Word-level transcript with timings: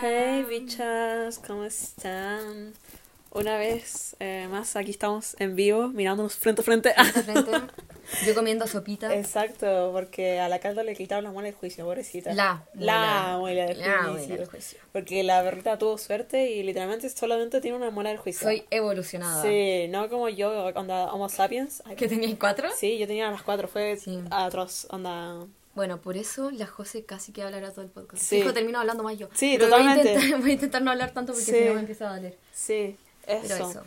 Hey 0.00 0.44
bichas, 0.48 1.38
¿cómo 1.46 1.64
están? 1.64 2.72
Una 3.32 3.58
vez 3.58 4.16
eh, 4.20 4.46
más, 4.50 4.76
aquí 4.76 4.90
estamos 4.90 5.36
en 5.38 5.56
vivo, 5.56 5.88
mirándonos 5.88 6.34
frente 6.36 6.62
a 6.62 6.64
frente. 6.64 6.94
Frente 6.94 7.18
a 7.20 7.22
frente. 7.22 7.72
Yo 8.24 8.34
comiendo 8.34 8.66
sopita. 8.66 9.14
Exacto, 9.14 9.90
porque 9.92 10.38
a 10.40 10.48
la 10.48 10.58
calda 10.60 10.82
le 10.84 10.94
quitaron 10.94 11.24
la 11.24 11.30
muela 11.32 11.46
del 11.46 11.54
juicio, 11.56 11.84
pobrecita. 11.84 12.32
La 12.34 12.64
La 12.74 13.36
muela 13.38 13.66
del 13.66 13.76
juicio. 13.76 14.12
muela 14.12 14.36
del 14.36 14.46
juicio. 14.46 14.78
Porque 14.92 15.22
la 15.24 15.42
perrita 15.42 15.76
tuvo 15.76 15.98
suerte 15.98 16.50
y 16.50 16.62
literalmente 16.62 17.08
solamente 17.10 17.60
tiene 17.60 17.76
una 17.76 17.90
muela 17.90 18.10
del 18.10 18.18
juicio. 18.18 18.46
Soy 18.46 18.64
evolucionada. 18.70 19.42
Sí, 19.42 19.86
no 19.90 20.08
como 20.08 20.28
yo, 20.28 20.66
onda 20.74 21.12
Homo 21.12 21.28
sapiens. 21.28 21.82
¿Que 21.96 22.08
tenías 22.08 22.38
cuatro? 22.38 22.68
Sí, 22.76 22.96
yo 22.96 23.06
tenía 23.06 23.30
las 23.30 23.42
cuatro, 23.42 23.66
fue 23.68 23.96
Sí. 23.96 24.20
atroz, 24.30 24.86
onda... 24.90 25.46
Bueno, 25.76 26.00
por 26.00 26.16
eso 26.16 26.50
la 26.50 26.66
José 26.66 27.04
casi 27.04 27.30
que 27.32 27.42
hablará 27.42 27.70
todo 27.70 27.82
el 27.84 27.90
podcast. 27.90 28.22
Sí. 28.22 28.42
Termino 28.52 28.80
hablando 28.80 29.02
más 29.04 29.16
yo. 29.16 29.28
Sí, 29.34 29.54
Pero 29.58 29.70
totalmente. 29.70 30.02
Voy 30.02 30.08
a, 30.08 30.14
intentar, 30.14 30.40
voy 30.40 30.50
a 30.50 30.54
intentar 30.54 30.82
no 30.82 30.90
hablar 30.90 31.10
tanto 31.12 31.32
porque 31.32 31.44
Sí. 31.46 31.52
si 31.52 31.64
no 31.66 31.74
me 31.74 31.80
empieza 31.80 32.10
a 32.10 32.16
doler. 32.16 32.36
Sí, 32.52 32.96
Pero 33.24 33.40
eso. 33.44 33.70
eso. 33.70 33.82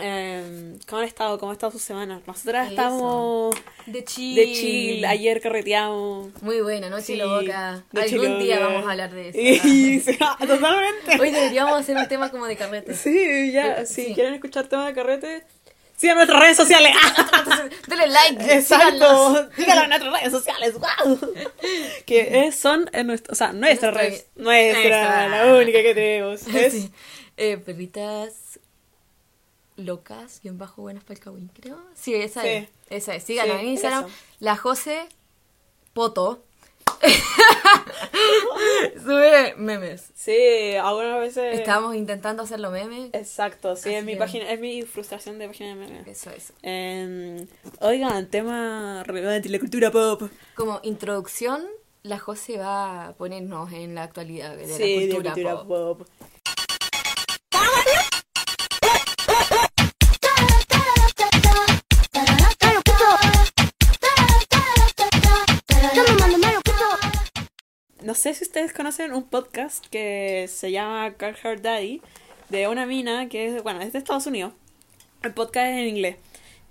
Em, 0.00 0.78
¿Cómo 0.86 1.00
han 1.02 1.08
estado? 1.08 1.38
¿Cómo 1.40 1.50
ha 1.50 1.54
estado 1.54 1.72
su 1.72 1.80
semana? 1.80 2.22
Nosotras 2.24 2.66
Eso. 2.66 2.70
estamos 2.70 3.56
De 3.86 4.04
chill. 4.04 4.36
de 4.36 4.52
chill, 4.52 5.04
ayer 5.04 5.40
carreteamos. 5.40 6.30
Muy 6.40 6.60
buena, 6.60 6.88
noche 6.88 7.02
Sí, 7.14 7.16
noche 7.18 7.52
Algún 8.14 8.38
día 8.38 8.60
vamos 8.60 8.86
a 8.86 8.90
hablar 8.92 9.10
de 9.12 9.30
eso. 9.30 9.38
Y, 9.40 9.98
sí, 10.00 10.16
totalmente. 10.16 11.18
Hoy 11.20 11.30
deberíamos 11.32 11.80
hacer 11.80 11.96
un 11.96 12.06
tema 12.06 12.30
como 12.30 12.46
de 12.46 12.56
carrete. 12.56 12.94
Sí, 12.94 13.50
ya, 13.50 13.78
Eh, 13.80 13.86
si 13.86 14.04
sí. 14.06 14.14
quieren 14.14 14.34
escuchar 14.34 14.68
temas 14.68 14.86
de 14.86 14.94
carrete, 14.94 15.44
sigan 15.98 16.16
nuestras 16.16 16.40
redes 16.40 16.56
sociales. 16.56 16.92
Denle 17.86 18.06
like. 18.06 18.54
Exacto, 18.54 19.50
síganlo 19.54 19.82
en 19.82 19.88
nuestras 19.90 20.12
redes 20.14 20.32
sociales. 20.32 20.74
¡Wow! 20.78 21.34
Que 22.06 22.46
es- 22.46 22.56
son 22.58 22.88
en 22.94 23.08
nuestra, 23.08 23.32
o 23.32 23.34
sea, 23.34 23.52
nuestra 23.52 23.90
Nuestra- 23.90 24.08
red, 24.08 24.22
nuestra, 24.36 25.28
Nuestra. 25.28 25.28
la 25.28 25.54
única 25.58 25.82
que 25.82 25.94
tenemos. 25.94 26.46
Es, 26.54 26.72
Sí. 26.72 26.90
Eh, 27.36 27.56
perritas 27.58 28.58
locas, 29.76 30.40
bien 30.42 30.58
bajo 30.58 30.82
buenas 30.82 31.04
para 31.04 31.14
el 31.14 31.20
Kawin, 31.20 31.48
creo. 31.60 31.78
Sí, 31.94 32.14
esa 32.14 32.42
Sí. 32.42 32.48
es. 32.48 32.68
Esa 32.90 33.14
es. 33.14 33.22
Síganla 33.24 33.54
Sí, 33.54 33.60
en 33.60 33.68
Instagram. 33.68 34.06
La 34.40 34.56
Jose 34.56 35.08
Poto. 35.92 36.44
Sube 39.02 39.54
memes. 39.56 40.10
Sí, 40.14 40.74
algunas 40.80 41.20
veces. 41.20 41.58
Estábamos 41.58 41.96
intentando 41.96 42.42
hacerlo 42.42 42.70
memes. 42.70 43.10
Exacto, 43.12 43.76
sí, 43.76 43.90
Así 43.90 43.94
es 43.94 44.04
mi 44.04 44.16
página, 44.16 44.50
es 44.50 44.60
mi 44.60 44.82
frustración 44.82 45.38
de 45.38 45.48
página 45.48 45.70
de 45.70 45.74
memes. 45.76 46.06
Eso, 46.06 46.30
eso. 46.30 46.52
Em, 46.62 47.46
oigan, 47.80 48.28
tema 48.28 49.02
relevante, 49.04 49.48
la 49.48 49.58
cultura 49.58 49.90
pop. 49.90 50.22
Como 50.54 50.80
introducción, 50.82 51.64
la 52.02 52.18
Jose 52.18 52.58
va 52.58 53.08
a 53.08 53.12
ponernos 53.14 53.72
en 53.72 53.94
la 53.94 54.04
actualidad 54.04 54.56
de 54.56 54.66
sí, 54.66 54.94
la 54.94 55.00
cultura, 55.00 55.34
de 55.34 55.42
cultura 55.42 55.64
pop. 55.64 55.98
pop. 55.98 56.08
No 68.08 68.14
sé 68.14 68.32
si 68.32 68.42
ustedes 68.44 68.72
conocen 68.72 69.12
un 69.12 69.24
podcast 69.24 69.86
que 69.88 70.46
se 70.48 70.72
llama 70.72 71.12
Carhartt 71.18 71.60
Daddy, 71.60 72.00
de 72.48 72.66
una 72.66 72.86
mina 72.86 73.28
que 73.28 73.48
es, 73.54 73.62
bueno, 73.62 73.82
es 73.82 73.92
de 73.92 73.98
Estados 73.98 74.26
Unidos. 74.26 74.54
El 75.22 75.34
podcast 75.34 75.66
es 75.66 75.76
en 75.76 75.88
inglés. 75.88 76.16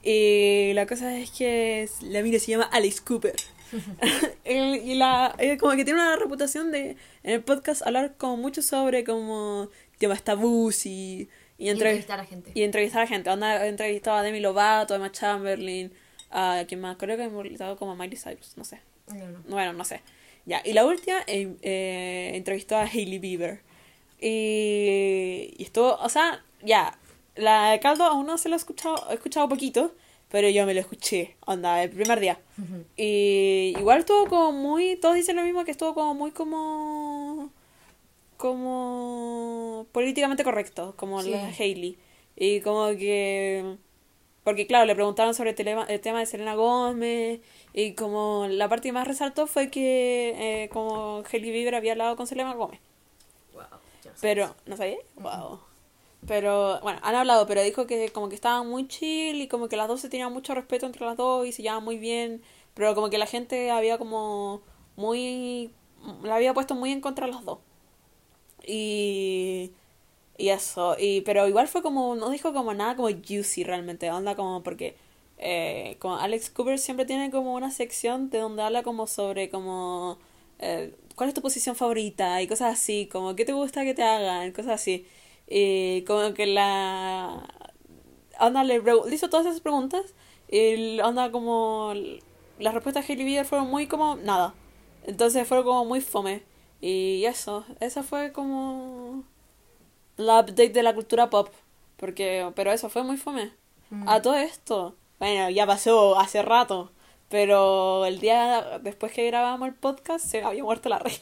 Y 0.01 0.71
la 0.73 0.87
cosa 0.87 1.15
es 1.15 1.29
que 1.29 1.87
la 2.01 2.23
mina 2.23 2.39
se 2.39 2.47
llama 2.53 2.63
Alice 2.71 3.03
Cooper. 3.03 3.35
Y 4.45 4.95
la, 4.95 5.35
ella 5.37 5.57
como 5.59 5.75
que 5.75 5.85
tiene 5.85 5.99
una 6.01 6.15
reputación 6.15 6.71
de 6.71 6.97
en 7.21 7.31
el 7.31 7.43
podcast 7.43 7.85
hablar 7.85 8.15
como 8.17 8.37
mucho 8.37 8.63
sobre 8.63 9.03
como 9.03 9.69
temas 9.99 10.23
tabús 10.23 10.87
y, 10.87 11.29
y, 11.59 11.67
Y 11.67 11.71
entrev- 11.71 11.73
entrevistar 11.89 12.19
a 12.19 12.25
gente. 12.25 12.51
y 12.55 12.63
entrevistar 12.63 13.03
a 13.03 13.07
gente. 13.07 13.29
Onda, 13.29 13.63
he 13.63 13.69
entrevistado 13.69 14.17
a 14.17 14.23
Demi 14.23 14.39
Lovato, 14.39 14.95
a 14.95 14.97
Emma 14.97 15.11
Chamberlain, 15.11 15.93
a 16.31 16.63
quien 16.67 16.81
más, 16.81 16.97
creo 16.97 17.15
que 17.15 17.21
he 17.21 17.25
entrevistado 17.27 17.77
como 17.77 17.91
a 17.91 17.95
Miley 17.95 18.17
Cyrus, 18.17 18.57
no 18.57 18.63
sé. 18.63 18.79
No, 19.13 19.27
no. 19.29 19.39
Bueno, 19.47 19.73
no 19.73 19.85
sé. 19.85 20.01
Ya, 20.47 20.61
y 20.65 20.73
la 20.73 20.85
última 20.85 21.19
eh, 21.27 21.53
eh, 21.61 22.31
entrevistó 22.33 22.75
a 22.77 22.83
Hailey 22.83 23.19
Bieber. 23.19 23.61
Y, 24.19 25.53
y 25.57 25.63
estuvo, 25.63 25.93
o 25.95 26.09
sea, 26.09 26.43
ya, 26.63 26.97
la 27.35 27.71
de 27.71 27.79
Caldo 27.79 28.05
aún 28.05 28.25
no 28.25 28.37
se 28.39 28.49
lo 28.49 28.55
he 28.55 28.57
escuchado, 28.57 28.95
he 29.11 29.13
escuchado 29.13 29.47
poquito, 29.49 29.93
pero 30.29 30.49
yo 30.49 30.65
me 30.65 30.73
lo 30.73 30.79
escuché, 30.79 31.35
onda, 31.45 31.83
el 31.83 31.89
primer 31.91 32.19
día. 32.19 32.39
Y 32.95 33.75
igual 33.77 33.99
estuvo 33.99 34.25
como 34.27 34.51
muy, 34.53 34.95
todos 34.95 35.15
dicen 35.15 35.35
lo 35.35 35.43
mismo, 35.43 35.63
que 35.65 35.71
estuvo 35.71 35.93
como 35.93 36.13
muy 36.15 36.31
como, 36.31 37.51
como 38.37 39.85
políticamente 39.91 40.43
correcto, 40.43 40.93
como 40.97 41.21
Sí. 41.21 41.31
la 41.31 41.47
Hailey. 41.47 41.97
Y 42.35 42.61
como 42.61 42.89
que, 42.97 43.77
porque 44.47 44.65
claro, 44.65 44.85
le 44.85 44.95
preguntaron 44.95 45.33
sobre 45.33 45.49
el 45.49 45.57
tema, 45.57 45.83
el 45.89 45.99
tema 45.99 46.19
de 46.19 46.25
Selena 46.25 46.55
Gómez 46.55 47.41
y 47.73 47.95
como 47.95 48.47
la 48.47 48.69
parte 48.69 48.87
que 48.87 48.93
más 48.93 49.05
resaltó 49.05 49.45
fue 49.45 49.69
que 49.69 50.63
eh, 50.63 50.69
como 50.69 51.21
Hailey 51.29 51.51
Bieber 51.51 51.75
había 51.75 51.91
hablado 51.91 52.15
con 52.15 52.27
Selena 52.27 52.53
Gómez. 52.53 52.79
Wow, 53.53 53.63
no. 53.63 54.11
Pero, 54.21 54.55
¿no 54.65 54.77
sabía? 54.77 54.99
Wow. 55.17 55.59
Pero, 56.25 56.79
bueno, 56.79 56.97
han 57.03 57.15
hablado, 57.15 57.45
pero 57.45 57.61
dijo 57.61 57.87
que 57.87 58.07
como 58.13 58.29
que 58.29 58.35
estaban 58.35 58.69
muy 58.69 58.87
chill 58.87 59.41
y 59.41 59.49
como 59.49 59.67
que 59.67 59.75
las 59.75 59.89
dos 59.89 59.99
se 59.99 60.07
tenían 60.07 60.31
mucho 60.31 60.55
respeto 60.55 60.85
entre 60.85 61.05
las 61.05 61.17
dos 61.17 61.45
y 61.45 61.51
se 61.51 61.61
llevaban 61.61 61.83
muy 61.83 61.97
bien, 61.97 62.41
pero 62.73 62.95
como 62.95 63.09
que 63.09 63.17
la 63.17 63.25
gente 63.25 63.69
había 63.69 63.97
como 63.97 64.61
muy... 64.95 65.73
la 66.23 66.35
había 66.35 66.53
puesto 66.53 66.73
muy 66.73 66.93
en 66.93 67.01
contra 67.01 67.25
de 67.25 67.33
las 67.33 67.43
dos. 67.43 67.59
Y... 68.65 69.73
Y 70.37 70.49
eso, 70.49 70.95
y 70.99 71.21
pero 71.21 71.47
igual 71.47 71.67
fue 71.67 71.81
como, 71.81 72.15
no 72.15 72.29
dijo 72.29 72.53
como 72.53 72.73
nada 72.73 72.95
como 72.95 73.09
juicy 73.09 73.63
realmente, 73.63 74.11
onda 74.11 74.35
como 74.35 74.61
porque 74.63 74.95
eh, 75.39 75.97
como 75.99 76.17
Alex 76.17 76.49
Cooper 76.51 76.79
siempre 76.79 77.05
tiene 77.05 77.31
como 77.31 77.53
una 77.55 77.71
sección 77.71 78.29
de 78.29 78.39
donde 78.39 78.61
habla 78.63 78.83
como 78.83 79.07
sobre 79.07 79.49
como 79.49 80.17
eh, 80.59 80.95
cuál 81.15 81.29
es 81.29 81.35
tu 81.35 81.41
posición 81.41 81.75
favorita 81.75 82.41
y 82.41 82.47
cosas 82.47 82.73
así, 82.73 83.07
como 83.11 83.35
qué 83.35 83.45
te 83.45 83.53
gusta 83.53 83.83
que 83.83 83.93
te 83.93 84.03
hagan, 84.03 84.51
cosas 84.51 84.73
así. 84.73 85.05
Y 85.47 86.03
como 86.03 86.33
que 86.33 86.45
la 86.47 87.47
onda 88.39 88.63
le, 88.63 88.79
le 88.81 89.15
hizo 89.15 89.29
todas 89.29 89.45
esas 89.47 89.61
preguntas 89.61 90.13
y 90.49 90.99
onda 91.01 91.31
como 91.31 91.93
las 92.59 92.73
respuestas 92.73 93.07
de 93.07 93.13
Hailey 93.13 93.25
Bieber 93.25 93.45
fueron 93.45 93.69
muy 93.69 93.87
como 93.87 94.15
nada. 94.17 94.53
Entonces 95.05 95.47
fueron 95.47 95.65
como 95.65 95.85
muy 95.85 96.01
fome. 96.01 96.43
Y 96.81 97.25
eso, 97.25 97.65
esa 97.79 98.03
fue 98.03 98.31
como 98.33 99.23
la 100.17 100.39
update 100.41 100.69
de 100.69 100.83
la 100.83 100.93
cultura 100.93 101.29
pop. 101.29 101.49
Porque, 101.97 102.51
pero 102.55 102.71
eso 102.71 102.89
fue 102.89 103.03
muy 103.03 103.17
fome. 103.17 103.51
Mm. 103.89 104.07
A 104.09 104.21
todo 104.21 104.35
esto, 104.35 104.93
bueno, 105.19 105.49
ya 105.49 105.65
pasó 105.65 106.19
hace 106.19 106.41
rato. 106.41 106.91
Pero 107.29 108.05
el 108.05 108.19
día 108.19 108.79
después 108.81 109.11
que 109.11 109.25
grabamos 109.27 109.67
el 109.67 109.73
podcast 109.75 110.25
se 110.25 110.43
había 110.43 110.63
muerto 110.63 110.89
la 110.89 110.99
reina. 110.99 111.19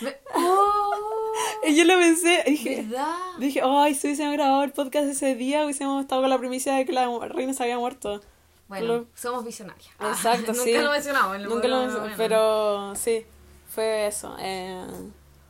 Me- 0.00 0.16
¡Oh! 0.34 0.90
Y 1.64 1.76
yo 1.76 1.84
lo 1.84 1.94
pensé, 1.98 2.42
dije, 2.46 2.82
¿Verdad? 2.82 3.14
dije, 3.38 3.60
ay, 3.62 3.94
si 3.94 4.08
hubiésemos 4.08 4.32
grabado 4.32 4.62
el 4.64 4.72
podcast 4.72 5.06
ese 5.08 5.34
día, 5.34 5.64
hubiésemos 5.64 6.00
estado 6.02 6.20
con 6.22 6.30
la 6.30 6.38
primicia 6.38 6.74
de 6.74 6.84
que 6.84 6.92
la 6.92 7.06
reina 7.28 7.52
se 7.52 7.62
había 7.62 7.78
muerto. 7.78 8.20
Bueno, 8.68 8.86
Lo- 8.86 9.06
somos 9.14 9.44
visionarias. 9.44 9.88
Exacto, 10.00 10.52
Nunca 10.52 10.64
sí. 10.64 10.72
lo 10.76 10.90
mencionamos. 10.90 11.38
Nunca 11.40 11.68
lo 11.68 11.80
bueno. 12.00 12.14
pero 12.16 12.94
sí, 12.96 13.24
fue 13.72 14.06
eso. 14.08 14.34
Eh, 14.40 14.84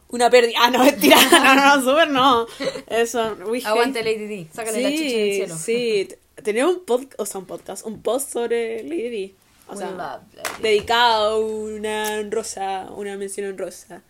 una 0.09 0.31
pérdida. 0.31 0.59
Ah, 0.61 0.71
no, 0.71 0.85
mentira. 0.85 1.17
No, 1.31 1.55
no, 1.55 1.77
no, 1.77 1.83
súper 1.83 2.11
no. 2.11 2.47
Eso, 2.87 3.37
we 3.47 3.59
hate- 3.59 3.67
Aguante 3.67 4.03
Lady 4.03 4.27
D. 4.27 4.49
Sácale 4.53 4.83
la 4.83 4.89
chicha 4.91 5.17
del 5.17 5.35
cielo. 5.35 5.57
sí. 5.59 6.09
Tenía 6.43 6.67
un 6.69 6.85
podcast, 6.85 7.21
o 7.21 7.27
sea, 7.27 7.41
un 7.41 7.47
podcast, 7.47 7.85
un 7.87 8.01
post 8.01 8.33
sobre 8.33 8.83
Lady 8.85 9.09
Di. 9.09 9.35
O 9.67 9.73
We 9.73 9.79
sea, 9.79 9.91
love 9.91 10.23
D. 10.33 10.69
dedicado 10.69 11.31
a 11.31 11.39
una 11.39 12.15
en 12.21 12.31
rosa, 12.31 12.87
una 12.95 13.17
mención 13.17 13.47
en 13.49 13.59
rosa. 13.59 14.03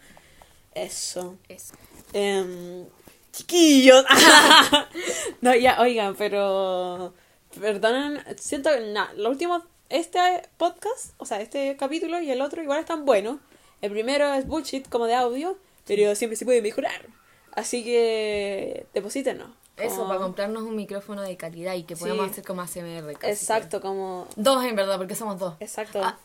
Eso. 0.75 1.37
Eso. 1.49 1.75
Em, 2.13 2.85
chiquillos. 3.33 4.05
no, 5.41 5.55
ya, 5.55 5.81
oigan, 5.81 6.15
pero. 6.17 7.15
Perdonen, 7.59 8.23
siento 8.39 8.71
que. 8.71 8.81
Nah, 8.93 9.13
lo 9.17 9.31
último. 9.31 9.63
Este 9.89 10.19
podcast, 10.59 11.15
o 11.17 11.25
sea, 11.25 11.41
este 11.41 11.75
capítulo 11.79 12.21
y 12.21 12.31
el 12.31 12.43
otro 12.43 12.63
igual 12.63 12.81
están 12.81 13.07
buenos. 13.07 13.39
El 13.81 13.91
primero 13.91 14.35
es 14.35 14.47
bullshit, 14.47 14.87
como 14.87 15.07
de 15.07 15.15
audio, 15.15 15.57
pero 15.89 16.15
siempre 16.15 16.37
se 16.37 16.45
puede 16.45 16.63
mejorar. 16.63 17.07
Así 17.55 17.83
que. 17.85 18.87
Deposítenos. 18.95 19.51
Eso, 19.77 20.07
para 20.09 20.19
comprarnos 20.21 20.65
un 20.65 20.75
micrófono 20.75 21.23
de 21.23 21.37
calidad 21.37 21.75
y 21.75 21.85
que 21.85 21.95
podamos 21.97 22.27
Sí. 22.27 22.33
hacer 22.33 22.45
como 22.45 22.63
ASMR. 22.63 23.13
casi 23.15 23.33
Exacto, 23.33 23.81
como. 23.81 24.27
Dos 24.37 24.65
en 24.65 24.75
verdad, 24.77 24.97
porque 24.99 25.15
somos 25.15 25.39
dos. 25.39 25.55
Exacto. 25.61 26.01
Ah, 26.03 26.19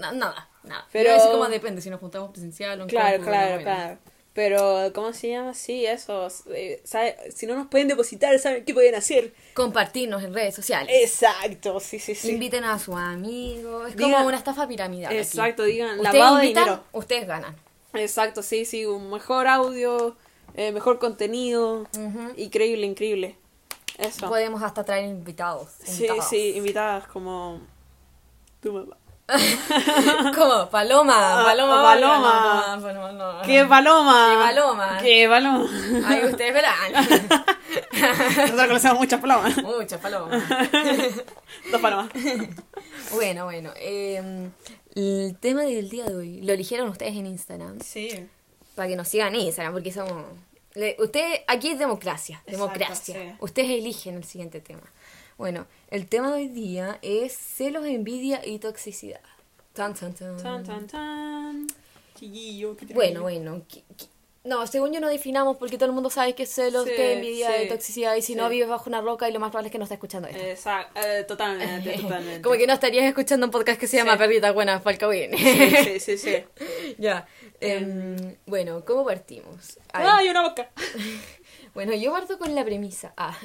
nada, 0.00 0.48
nada. 0.64 0.86
Pero- 0.92 1.12
decir 1.12 1.30
como 1.30 1.46
depende, 1.48 1.80
si 1.82 1.90
nos 1.90 2.00
juntamos 2.00 2.30
presencial 2.30 2.80
o 2.80 2.84
en 2.84 2.88
Claro, 2.88 3.22
claro, 3.22 3.62
claro. 3.62 3.98
Pero, 4.32 4.92
¿cómo 4.94 5.14
se 5.14 5.30
llama? 5.30 5.54
Sí, 5.54 5.86
eso. 5.86 6.28
eh, 6.54 6.82
¿sabe? 6.84 7.16
Si 7.34 7.46
no 7.46 7.54
nos 7.56 7.68
pueden 7.68 7.88
depositar, 7.88 8.38
¿saben 8.38 8.64
qué 8.66 8.74
pueden 8.74 8.94
hacer? 8.94 9.32
Compartirnos 9.54 10.22
en 10.22 10.34
redes 10.34 10.54
sociales. 10.54 10.94
Exacto, 11.02 11.80
sí, 11.80 11.98
sí, 11.98 12.14
sí. 12.14 12.32
Inviten 12.32 12.64
a 12.64 12.78
sus 12.78 12.96
amigos. 12.96 13.88
Es 13.90 13.96
Digan- 13.96 14.12
como 14.12 14.26
una 14.28 14.36
estafa 14.36 14.68
piramidal. 14.68 15.10
aquí. 15.10 15.18
Exacto, 15.20 15.62
digan, 15.62 15.98
Ustedes 16.00 16.14
lavado 16.14 16.36
de 16.36 16.42
dinero. 16.46 16.84
ustedes 16.92 17.26
ganan. 17.26 17.56
Exacto, 17.94 18.42
sí, 18.42 18.64
sí, 18.64 18.84
un 18.86 19.10
mejor 19.10 19.46
audio, 19.46 20.16
eh, 20.54 20.72
mejor 20.72 20.98
contenido. 20.98 21.86
Increíble, 22.36 22.86
increíble. 22.86 23.36
Eso. 23.98 24.28
Podemos 24.28 24.62
hasta 24.62 24.84
traer 24.84 25.06
invitados. 25.06 25.70
Sí, 25.82 26.04
invitados. 26.04 26.28
sí, 26.28 26.52
invitadas 26.56 27.06
como 27.06 27.60
tu 28.60 28.72
mamá. 28.72 28.96
¿Cómo? 30.36 30.70
Paloma, 30.70 31.40
Ah, 31.40 31.44
paloma. 31.44 31.82
paloma. 31.82 32.78
paloma, 32.80 33.12
no. 33.12 33.42
¡Qué 33.42 33.64
paloma! 33.64 34.28
¡Qué 34.30 34.38
paloma! 34.46 34.98
¡Qué 35.02 35.28
paloma! 35.28 35.68
Ay, 36.06 36.24
ustedes 36.26 36.54
verán. 36.54 36.92
Nosotros 38.36 38.66
conocemos 38.68 38.98
muchas 38.98 39.20
palomas. 39.20 39.56
Muchas 39.62 40.00
palomas. 40.00 40.42
Dos 41.72 41.80
palomas. 41.80 42.08
Bueno, 43.14 43.44
bueno. 43.44 43.72
eh, 43.76 44.50
el 44.94 45.36
tema 45.40 45.62
del 45.62 45.88
día 45.90 46.04
de 46.04 46.14
hoy 46.14 46.40
lo 46.42 46.52
eligieron 46.52 46.88
ustedes 46.88 47.16
en 47.16 47.26
Instagram. 47.26 47.80
Sí. 47.80 48.28
Para 48.76 48.88
que 48.88 48.96
nos 48.96 49.08
sigan 49.08 49.34
en 49.34 49.40
Instagram, 49.42 49.72
porque 49.72 49.92
somos. 49.92 50.24
le- 50.74 50.96
Usted, 51.00 51.40
aquí 51.48 51.70
es 51.72 51.78
democracia. 51.78 52.36
Exacto, 52.46 52.52
democracia. 52.52 53.14
sí. 53.14 53.36
Ustedes 53.40 53.70
eligen 53.70 54.14
el 54.16 54.24
siguiente 54.24 54.60
tema. 54.60 54.82
Bueno, 55.36 55.66
el 55.90 56.06
tema 56.08 56.28
de 56.28 56.34
hoy 56.42 56.48
día 56.48 56.98
es 57.02 57.36
celos, 57.36 57.84
envidia 57.86 58.40
y 58.46 58.58
toxicidad. 58.58 59.20
Tan, 59.74 59.94
tan, 59.94 60.14
tan. 60.14 60.36
Tan, 60.38 60.64
tan, 60.64 60.86
tan. 60.86 61.66
Chiquillo, 62.14 62.76
qué 62.76 62.86
Bueno, 62.94 63.20
bueno. 63.22 63.60
qui- 63.68 63.82
No, 64.44 64.66
según 64.66 64.92
yo 64.92 65.00
no 65.00 65.08
definamos 65.08 65.58
porque 65.58 65.76
todo 65.76 65.86
el 65.86 65.92
mundo 65.92 66.08
sabe 66.08 66.34
que 66.34 66.44
es 66.44 66.50
celos, 66.54 66.84
Sí, 66.84 66.92
que 66.96 67.12
envidia 67.14 67.48
sí, 67.58 67.64
y 67.64 67.68
toxicidad. 67.68 68.14
Y 68.16 68.22
si 68.22 68.34
no 68.34 68.48
vives 68.48 68.68
bajo 68.68 68.88
una 68.88 69.02
roca 69.02 69.28
y 69.28 69.32
lo 69.32 69.40
más 69.40 69.50
probable 69.50 69.68
es 69.68 69.72
que 69.72 69.78
no 69.78 69.84
estés 69.84 69.96
escuchando 69.96 70.28
esto. 70.28 70.40
Exacto, 70.42 70.98
eh, 71.04 71.24
totalmente, 71.24 71.92
totalmente. 72.00 72.40
Como 72.42 72.56
que 72.56 72.66
no 72.66 72.72
estarías 72.72 73.04
escuchando 73.04 73.44
un 73.46 73.50
podcast 73.52 73.78
que 73.78 73.86
se 73.88 73.98
llama 73.98 74.16
para 74.16 74.32
el 74.32 74.98
Cagüín. 74.98 75.36
Sí, 75.36 75.70
sí, 75.84 76.00
sí, 76.00 76.16
sí. 76.18 76.36
ya. 76.98 77.26
em, 77.60 78.36
bueno, 78.46 78.82
¿cómo 78.86 79.04
partimos? 79.04 79.78
¡Ay, 79.92 80.28
una 80.30 80.42
boca! 80.48 80.70
Bueno, 81.74 81.92
yo 81.94 82.10
parto 82.10 82.38
con 82.38 82.54
la 82.54 82.64
premisa. 82.64 83.12
Ah, 83.18 83.36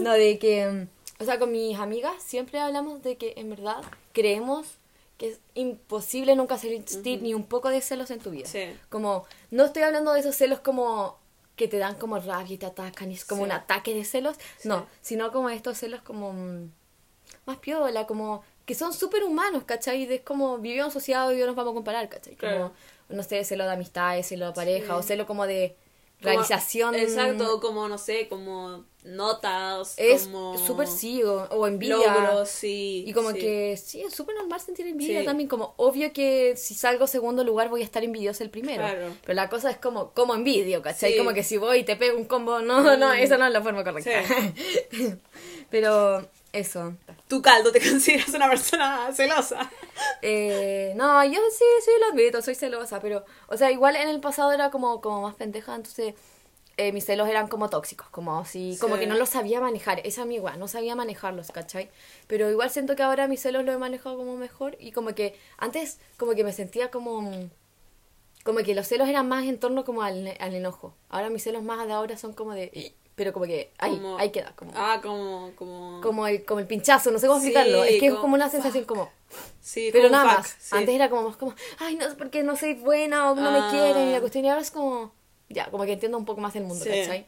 no, 0.00 0.12
de 0.14 0.40
que. 0.40 0.66
mm, 0.66 0.88
O 1.18 1.24
sea, 1.24 1.38
con 1.38 1.50
mis 1.52 1.78
amigas 1.78 2.14
siempre 2.22 2.58
hablamos 2.60 3.02
de 3.02 3.16
que 3.16 3.34
en 3.36 3.50
verdad 3.50 3.82
creemos 4.12 4.66
que 5.18 5.28
es 5.30 5.40
imposible 5.54 6.36
nunca 6.36 6.58
sentir 6.58 7.22
ni 7.22 7.32
un 7.32 7.44
poco 7.44 7.70
de 7.70 7.80
celos 7.80 8.10
en 8.10 8.18
tu 8.20 8.30
vida. 8.30 8.46
Sí. 8.46 8.76
Como, 8.90 9.24
no 9.50 9.64
estoy 9.64 9.82
hablando 9.82 10.12
de 10.12 10.20
esos 10.20 10.36
celos 10.36 10.60
como 10.60 11.18
que 11.56 11.68
te 11.68 11.78
dan 11.78 11.94
como 11.94 12.18
rabia 12.18 12.54
y 12.54 12.58
te 12.58 12.66
atacan 12.66 13.10
y 13.10 13.14
es 13.14 13.24
como 13.24 13.40
Sí. 13.42 13.46
un 13.46 13.52
ataque 13.52 13.94
de 13.94 14.04
celos. 14.04 14.36
No, 14.64 14.86
sino 15.00 15.32
como 15.32 15.48
estos 15.48 15.78
celos 15.78 16.02
como 16.02 16.34
mm, 16.34 16.70
más 17.46 17.58
piola, 17.58 18.06
como 18.06 18.42
que 18.66 18.74
son 18.74 18.92
súper 18.92 19.24
humanos, 19.24 19.62
¿cachai? 19.64 20.02
Es 20.12 20.20
como 20.20 20.58
vivimos 20.58 20.88
asociados 20.88 21.32
y 21.32 21.38
no 21.38 21.46
nos 21.46 21.56
vamos 21.56 21.70
a 21.70 21.74
comparar, 21.76 22.08
¿cachai? 22.10 22.36
Como, 22.36 22.50
Claro. 22.52 22.72
no 23.08 23.22
sé, 23.22 23.42
celo 23.44 23.64
de 23.64 23.70
amistades, 23.72 24.26
celo 24.26 24.48
de 24.48 24.52
pareja 24.52 24.96
o 24.96 25.02
celo 25.02 25.24
como 25.26 25.46
de 25.46 25.76
Como- 26.22 26.32
realización. 26.32 26.94
Exacto, 26.94 27.60
como, 27.60 27.88
no 27.88 27.98
sé, 27.98 28.28
como 28.28 28.84
notas, 29.04 29.94
Es 29.98 30.24
como... 30.24 30.58
súper 30.58 30.88
sí, 30.88 31.22
o, 31.22 31.44
o 31.50 31.66
envidia. 31.68 31.96
Logros, 31.96 32.48
sí. 32.48 33.04
Y 33.06 33.12
como 33.12 33.30
sí. 33.30 33.38
que 33.38 33.76
sí, 33.76 34.00
es 34.02 34.12
súper 34.14 34.34
normal 34.34 34.58
sentir 34.60 34.86
envidia 34.86 35.20
Sí. 35.20 35.26
también. 35.26 35.48
Como 35.48 35.74
obvio 35.76 36.12
que 36.12 36.56
si 36.56 36.74
salgo 36.74 37.06
segundo 37.06 37.44
lugar 37.44 37.68
voy 37.68 37.82
a 37.82 37.84
estar 37.84 38.02
envidiosa 38.02 38.42
el 38.42 38.50
primero. 38.50 38.82
Claro. 38.82 39.12
Pero 39.22 39.34
la 39.34 39.48
cosa 39.48 39.70
es 39.70 39.76
como, 39.76 40.10
como 40.12 40.34
envidio, 40.34 40.82
¿cachai? 40.82 41.12
Sí. 41.12 41.18
Como 41.18 41.32
que 41.34 41.44
si 41.44 41.56
voy 41.56 41.78
y 41.78 41.84
te 41.84 41.94
pego 41.96 42.16
un 42.18 42.24
combo, 42.24 42.58
no, 42.60 42.96
no, 42.96 43.10
Mm. 43.10 43.18
esa 43.18 43.36
no 43.38 43.46
es 43.46 43.52
la 43.52 43.62
forma 43.62 43.84
correcta. 43.84 44.10
Pero 45.70 46.26
eso. 46.56 46.94
Tu 47.28 47.42
caldo, 47.42 47.72
¿te 47.72 47.80
consideras 47.90 48.28
una 48.30 48.48
persona 48.48 49.12
celosa? 49.12 49.70
Eh, 50.22 50.92
no, 50.96 51.24
yo 51.24 51.40
sí, 51.50 51.64
sí 51.84 51.90
lo 52.00 52.12
admito, 52.12 52.42
soy 52.42 52.54
celosa, 52.54 53.00
pero, 53.00 53.24
o 53.48 53.56
sea, 53.56 53.70
igual 53.70 53.96
en 53.96 54.08
el 54.08 54.20
pasado 54.20 54.52
era 54.52 54.70
como, 54.70 55.00
como 55.00 55.22
más 55.22 55.34
pendeja, 55.34 55.74
entonces 55.74 56.14
eh, 56.78 56.92
mis 56.92 57.06
celos 57.06 57.28
eran 57.28 57.48
como 57.48 57.70
tóxicos, 57.70 58.08
como 58.10 58.44
si, 58.44 58.76
como 58.78 58.98
que 58.98 59.06
no 59.06 59.16
los 59.16 59.30
sabía 59.30 59.60
manejar, 59.60 60.00
esa 60.04 60.24
mi 60.24 60.34
igual, 60.34 60.58
no 60.58 60.68
sabía 60.68 60.94
manejarlos, 60.94 61.50
¿cachai? 61.50 61.90
Pero 62.26 62.50
igual 62.50 62.70
siento 62.70 62.96
que 62.96 63.02
ahora 63.02 63.28
mis 63.28 63.40
celos 63.40 63.64
los 63.64 63.74
he 63.74 63.78
manejado 63.78 64.16
como 64.16 64.36
mejor 64.36 64.76
y 64.78 64.92
como 64.92 65.14
que 65.14 65.38
antes 65.56 65.98
como 66.18 66.34
que 66.34 66.44
me 66.44 66.52
sentía 66.52 66.90
como, 66.90 67.48
como 68.44 68.58
que 68.58 68.74
los 68.74 68.86
celos 68.86 69.08
eran 69.08 69.26
más 69.26 69.46
en 69.46 69.58
torno 69.58 69.84
como 69.86 70.02
al, 70.02 70.36
al 70.38 70.54
enojo, 70.54 70.94
ahora 71.08 71.30
mis 71.30 71.44
celos 71.44 71.62
más 71.62 71.86
de 71.86 71.94
ahora 71.94 72.18
son 72.18 72.34
como 72.34 72.52
de, 72.52 72.94
pero 73.16 73.32
como 73.32 73.46
que 73.46 73.72
ahí, 73.78 73.96
Como- 73.96 74.16
ahí 74.18 74.30
queda, 74.30 74.52
como, 74.54 74.70
Ah, 74.76 75.00
como... 75.02 75.50
como... 75.56 76.00
como, 76.02 76.26
el, 76.28 76.44
como 76.44 76.60
el 76.60 76.66
pinchazo, 76.68 77.10
no 77.10 77.18
sé 77.18 77.26
cómo 77.26 77.40
Sí, 77.40 77.48
explicarlo, 77.48 77.82
es 77.82 77.98
que 77.98 78.06
es 78.06 78.10
como- 78.12 78.22
como 78.22 78.34
una 78.36 78.48
sensación 78.50 78.84
como... 78.84 79.10
Sí, 79.60 79.88
Pero 79.92 80.04
como 80.08 80.12
nada 80.22 80.28
fuck, 80.36 80.38
más. 80.38 80.56
sí. 80.60 80.76
Antes 80.76 80.94
era 80.94 81.10
como 81.10 81.22
más 81.28 81.36
como, 81.36 81.54
ay, 81.80 81.96
no, 81.96 82.06
porque 82.16 82.42
no 82.44 82.54
soy 82.56 82.74
buena 82.74 83.32
o 83.32 83.34
no 83.34 83.50
me 83.50 83.58
Ah. 83.58 83.68
quieren. 83.72 84.08
Y 84.08 84.12
la 84.12 84.20
cuestión 84.20 84.44
y 84.44 84.48
ahora 84.48 84.60
es 84.62 84.70
como, 84.70 85.12
ya, 85.48 85.68
como 85.72 85.84
que 85.84 85.94
entiendo 85.94 86.16
un 86.18 86.24
poco 86.24 86.40
más 86.40 86.54
el 86.54 86.62
mundo, 86.64 86.84
Sí. 86.84 86.90
¿cachai? 86.90 87.26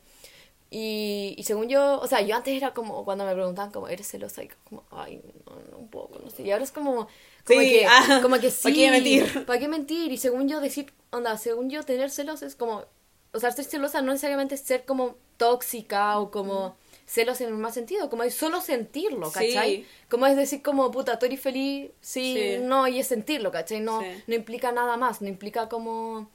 Y, 0.70 1.34
y 1.38 1.42
según 1.44 1.68
yo, 1.70 1.98
o 1.98 2.06
sea, 2.06 2.20
yo 2.20 2.36
antes 2.36 2.54
era 2.54 2.74
como, 2.74 3.02
cuando 3.04 3.24
me 3.24 3.32
preguntaban 3.32 3.72
como, 3.72 3.88
¿eres 3.88 4.06
celosa? 4.06 4.42
Y 4.44 4.50
como, 4.68 4.84
ay, 4.90 5.22
no, 5.46 5.56
no, 5.70 5.78
un 5.78 5.88
poco, 5.88 6.18
no 6.22 6.28
sé. 6.30 6.42
Y 6.42 6.50
ahora 6.50 6.62
es 6.64 6.72
como, 6.72 7.08
como 7.46 7.60
Sí, 7.62 7.70
que, 7.70 7.86
ah, 7.86 8.18
como 8.22 8.36
que 8.36 8.48
¿pa' 8.48 8.50
sí. 8.50 8.74
qué 8.74 8.90
mentir? 8.90 9.46
¿Para 9.46 9.58
qué 9.58 9.66
mentir? 9.68 10.12
Y 10.12 10.18
según 10.18 10.46
yo 10.46 10.60
decir, 10.60 10.92
onda, 11.10 11.38
según 11.38 11.70
yo 11.70 11.82
tener 11.84 12.10
celos 12.10 12.42
es 12.42 12.54
como, 12.54 12.84
o 13.32 13.40
sea, 13.40 13.50
ser 13.52 13.64
celosa 13.64 14.00
no 14.02 14.12
necesariamente 14.12 14.54
es 14.54 14.60
ser 14.62 14.84
como 14.84 15.16
tóxica 15.36 16.18
o 16.18 16.30
como 16.30 16.76
celos 17.06 17.40
en 17.40 17.48
el 17.48 17.54
más 17.54 17.74
sentido, 17.74 18.10
como 18.10 18.22
es 18.22 18.34
solo 18.34 18.60
sentirlo, 18.60 19.30
Sí. 19.30 19.32
¿cachai? 19.54 19.86
Como 20.10 20.26
es 20.26 20.36
decir 20.36 20.62
como, 20.62 20.90
puta, 20.90 21.18
tú 21.18 21.26
eres 21.26 21.40
feliz, 21.40 21.90
sí, 22.00 22.34
Sí. 22.34 22.62
no, 22.62 22.86
y 22.86 22.98
es 22.98 23.06
sentirlo, 23.06 23.50
¿cachai? 23.50 23.80
No, 23.80 24.02
Sí. 24.02 24.08
no 24.26 24.34
implica 24.34 24.72
nada 24.72 24.96
más, 24.96 25.22
no 25.22 25.28
implica 25.28 25.68
como... 25.68 26.30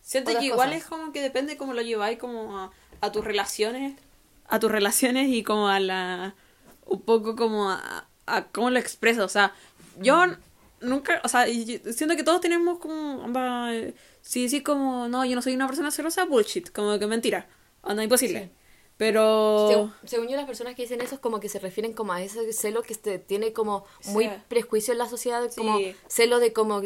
Siento 0.00 0.36
que 0.38 0.46
igual 0.46 0.68
cosas. 0.70 0.82
es 0.82 0.88
como 0.88 1.12
que 1.12 1.20
depende 1.20 1.56
cómo 1.56 1.74
lo 1.74 1.82
lleváis 1.82 2.18
como 2.18 2.58
a, 2.58 2.70
a 3.00 3.12
tus 3.12 3.24
relaciones, 3.24 3.94
a 4.48 4.58
tus 4.58 4.70
relaciones 4.70 5.28
y 5.28 5.42
como 5.44 5.68
a 5.68 5.78
la, 5.80 6.34
un 6.86 7.00
poco 7.02 7.34
como 7.36 7.70
a, 7.70 8.06
a 8.26 8.44
cómo 8.46 8.70
lo 8.70 8.78
expresas, 8.80 9.24
o 9.24 9.28
sea, 9.28 9.54
yo 10.00 10.24
nunca, 10.82 11.20
o 11.24 11.28
sea, 11.28 11.46
siento 11.46 12.16
que 12.16 12.22
todos 12.24 12.40
tenemos 12.40 12.78
como, 12.78 13.22
onda, 13.24 13.74
eh, 13.74 13.94
si 14.20 14.44
decís 14.44 14.62
como, 14.62 15.08
no, 15.08 15.24
yo 15.24 15.34
no 15.34 15.42
soy 15.42 15.54
una 15.54 15.66
persona 15.66 15.90
celosa, 15.90 16.24
bullshit, 16.24 16.70
como 16.70 16.98
que 16.98 17.06
mentira, 17.06 17.48
onda, 17.82 18.02
imposible, 18.04 18.44
Sí. 18.44 18.50
pero... 18.96 19.70
Seg- 19.70 19.92
según 20.08 20.28
yo, 20.28 20.36
las 20.36 20.46
personas 20.46 20.74
que 20.74 20.82
dicen 20.82 21.00
eso 21.00 21.14
es 21.16 21.20
como 21.20 21.40
que 21.40 21.48
se 21.48 21.58
refieren 21.58 21.92
como 21.92 22.12
a 22.12 22.22
ese 22.22 22.52
celo 22.52 22.82
que 22.82 22.92
este, 22.92 23.18
tiene 23.18 23.52
como 23.52 23.84
muy 24.06 24.24
Sí. 24.26 24.30
prejuicio 24.48 24.92
en 24.92 24.98
la 24.98 25.08
sociedad, 25.08 25.42
como 25.56 25.78
Sí. 25.78 25.94
celo 26.08 26.38
de 26.38 26.52
como, 26.52 26.82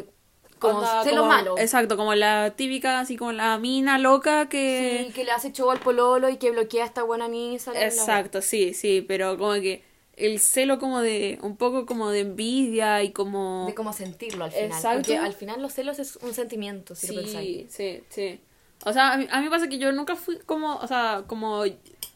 como 0.58 0.78
onda, 0.78 1.04
celo 1.04 1.22
como- 1.22 1.32
malo. 1.32 1.58
Exacto, 1.58 1.96
como 1.96 2.14
la 2.14 2.54
típica, 2.56 3.00
así 3.00 3.16
como 3.16 3.32
la 3.32 3.58
mina 3.58 3.98
loca 3.98 4.48
que... 4.48 5.04
Sí, 5.08 5.12
que 5.12 5.24
le 5.24 5.32
hace 5.32 5.52
show 5.52 5.70
al 5.70 5.80
pololo 5.80 6.28
y 6.30 6.38
que 6.38 6.50
bloquea 6.50 6.84
a 6.84 6.86
esta 6.86 7.02
buena 7.02 7.28
misa. 7.28 7.72
Exacto, 7.84 8.40
sí, 8.40 8.72
sí, 8.72 9.04
pero 9.06 9.36
como 9.36 9.52
que 9.54 9.84
el 10.16 10.40
celo 10.40 10.78
como 10.78 11.00
de, 11.00 11.38
un 11.42 11.56
poco 11.56 11.84
como 11.84 12.10
de 12.10 12.20
envidia 12.20 13.02
y 13.02 13.12
como... 13.12 13.66
De 13.66 13.74
cómo 13.74 13.92
sentirlo 13.92 14.44
al 14.44 14.50
final. 14.50 14.70
Exacto. 14.70 14.98
Porque 14.98 15.18
al 15.18 15.34
final 15.34 15.60
los 15.60 15.74
celos 15.74 15.98
es 15.98 16.16
un 16.16 16.32
sentimiento, 16.32 16.94
si 16.94 17.14
lo 17.14 17.22
pensáis. 17.22 17.66
Sí, 17.70 18.00
sí, 18.00 18.04
sí. 18.08 18.40
O 18.84 18.92
sea, 18.92 19.12
a 19.12 19.18
mí, 19.18 19.26
a 19.30 19.40
mí 19.40 19.48
pasa 19.48 19.68
que 19.68 19.78
yo 19.78 19.92
nunca 19.92 20.16
fui 20.16 20.38
como, 20.38 20.76
o 20.76 20.86
sea, 20.86 21.24
como 21.26 21.62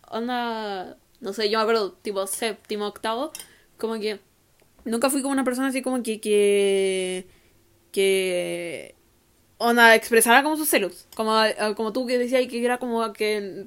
onda, 0.09 0.97
no 1.21 1.33
sé, 1.33 1.51
yo 1.51 1.59
me 1.59 1.63
acuerdo, 1.63 1.93
tipo 1.93 2.27
séptimo, 2.27 2.87
octavo, 2.87 3.33
como 3.79 3.99
que 3.99 4.21
nunca 4.85 5.11
fui 5.11 5.23
como 5.23 5.33
una 5.33 5.45
persona 5.45 5.69
así 5.69 5.83
como 5.83 6.03
que, 6.03 6.21
que, 6.21 7.27
que, 7.93 8.95
onda, 9.59 9.95
expresara 9.95 10.43
como 10.43 10.57
sus 10.57 10.69
celos, 10.69 11.07
como, 11.15 11.35
como 11.77 11.93
tú 11.93 12.07
que 12.07 12.19
decías 12.19 12.47
que 12.49 12.65
era 12.65 12.79
como 12.79 13.13
que, 13.13 13.65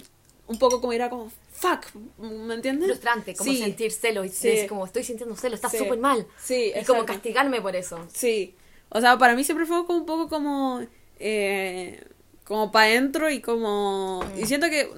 un 0.47 0.59
poco 0.59 0.81
como 0.81 0.93
era 0.93 1.09
como, 1.09 1.31
fuck, 1.53 1.85
¿me 2.19 2.53
entiendes? 2.53 2.87
Frustrante, 2.89 3.35
como 3.35 3.51
Sí. 3.51 3.57
sentir 3.59 3.87
y 3.87 3.91
Sí. 4.29 4.47
decir 4.47 4.67
como 4.67 4.85
estoy 4.85 5.03
sintiendo 5.03 5.35
celos, 5.35 5.57
está 5.57 5.69
Sí. 5.69 5.77
súper 5.77 5.99
mal. 5.99 6.27
Sí, 6.41 6.71
y 6.79 6.83
como 6.85 7.05
castigarme 7.05 7.61
por 7.61 7.75
eso. 7.75 7.99
Sí. 8.13 8.55
O 8.89 9.01
sea, 9.01 9.17
para 9.17 9.35
mí 9.35 9.43
siempre 9.43 9.65
fue 9.65 9.85
como 9.85 9.99
un 9.99 10.05
poco 10.05 10.29
como. 10.29 10.81
Eh, 11.19 12.03
como 12.43 12.71
para 12.71 12.87
adentro 12.87 13.29
y 13.29 13.41
como. 13.41 14.23
Y 14.37 14.45
siento 14.45 14.67
que. 14.69 14.89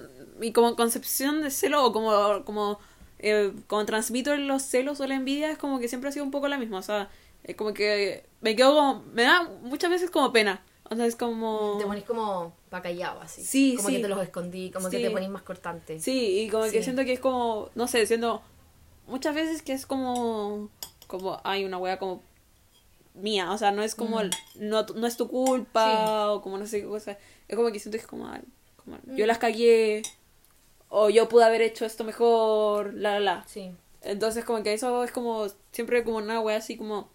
Y 0.42 0.52
como 0.52 0.76
concepción 0.76 1.42
de 1.42 1.52
celo 1.52 1.86
o 1.86 1.94
como. 1.94 2.44
como 2.44 2.80
eh, 3.20 3.54
como 3.68 3.86
transmito 3.86 4.36
los 4.36 4.62
celos 4.64 5.00
o 5.00 5.08
la 5.08 5.16
envidia 5.16 5.50
es 5.50 5.58
como 5.58 5.80
que 5.80 5.88
siempre 5.88 6.10
ha 6.10 6.12
sido 6.12 6.26
un 6.26 6.32
poco 6.32 6.48
la 6.50 6.58
misma. 6.58 6.80
O 6.80 6.84
sea, 6.84 7.10
es 7.44 7.56
como 7.56 7.74
que 7.74 8.26
me 8.42 8.56
quedo 8.56 8.74
como. 8.76 9.04
Me 9.14 9.24
da 9.24 9.44
muchas 9.62 9.90
veces 9.90 10.10
como 10.10 10.34
pena. 10.34 10.64
O 10.90 10.96
sea, 10.96 11.06
es 11.06 11.16
como. 11.16 11.78
Te 11.80 11.86
ponís 11.86 12.04
como 12.04 12.54
pa' 12.70 12.82
callado 12.82 13.22
así. 13.22 13.44
Sí, 13.44 13.76
como 13.78 13.90
sí. 13.90 13.96
que 13.96 14.02
te 14.04 14.08
los 14.08 14.22
escondí, 14.22 14.72
como 14.72 14.90
que 14.90 15.00
te 15.00 15.10
ponís 15.10 15.30
más 15.30 15.42
cortante. 15.42 16.00
Sí, 16.00 16.42
y 16.42 16.50
como 16.50 16.66
que 16.66 16.84
siento 16.84 17.04
que 17.06 17.14
es 17.14 17.20
como. 17.20 17.70
No 17.76 17.88
sé, 17.88 18.06
siento. 18.06 18.42
Muchas 19.08 19.34
veces 19.34 19.62
que 19.62 19.74
es 19.74 19.86
como. 19.86 20.70
Como. 21.08 21.40
Hay 21.44 21.66
una 21.66 21.78
wea 21.78 21.98
como. 21.98 22.22
Mía, 23.16 23.52
o 23.52 23.58
sea, 23.58 23.72
no 23.72 23.82
es 23.82 23.96
como. 23.96 24.20
Mm. 24.20 24.30
No, 24.56 24.84
no 24.84 25.08
es 25.08 25.18
tu 25.18 25.28
culpa, 25.28 26.32
o 26.32 26.42
como 26.42 26.58
no 26.58 26.68
sé 26.68 26.82
qué 26.82 26.88
cosa. 26.88 27.18
Es 27.48 27.56
como 27.56 27.72
que 27.72 27.80
siento 27.80 27.98
que 27.98 28.02
es 28.02 28.08
como. 28.08 28.30
como, 28.78 28.98
Yo 29.16 29.26
las 29.26 29.40
cagué. 29.40 30.04
O 30.90 31.10
yo 31.10 31.28
pude 31.28 31.44
haber 31.44 31.62
hecho 31.62 31.86
esto 31.86 32.04
mejor, 32.04 32.94
la, 32.94 33.14
la, 33.14 33.20
la. 33.20 33.48
Sí. 33.48 33.72
Entonces, 34.02 34.46
como 34.46 34.62
que 34.62 34.74
eso 34.74 35.04
es 35.04 35.12
como. 35.12 35.48
Siempre 35.72 36.04
como 36.04 36.18
una 36.18 36.40
wea 36.42 36.58
así 36.58 36.78
como. 36.78 37.10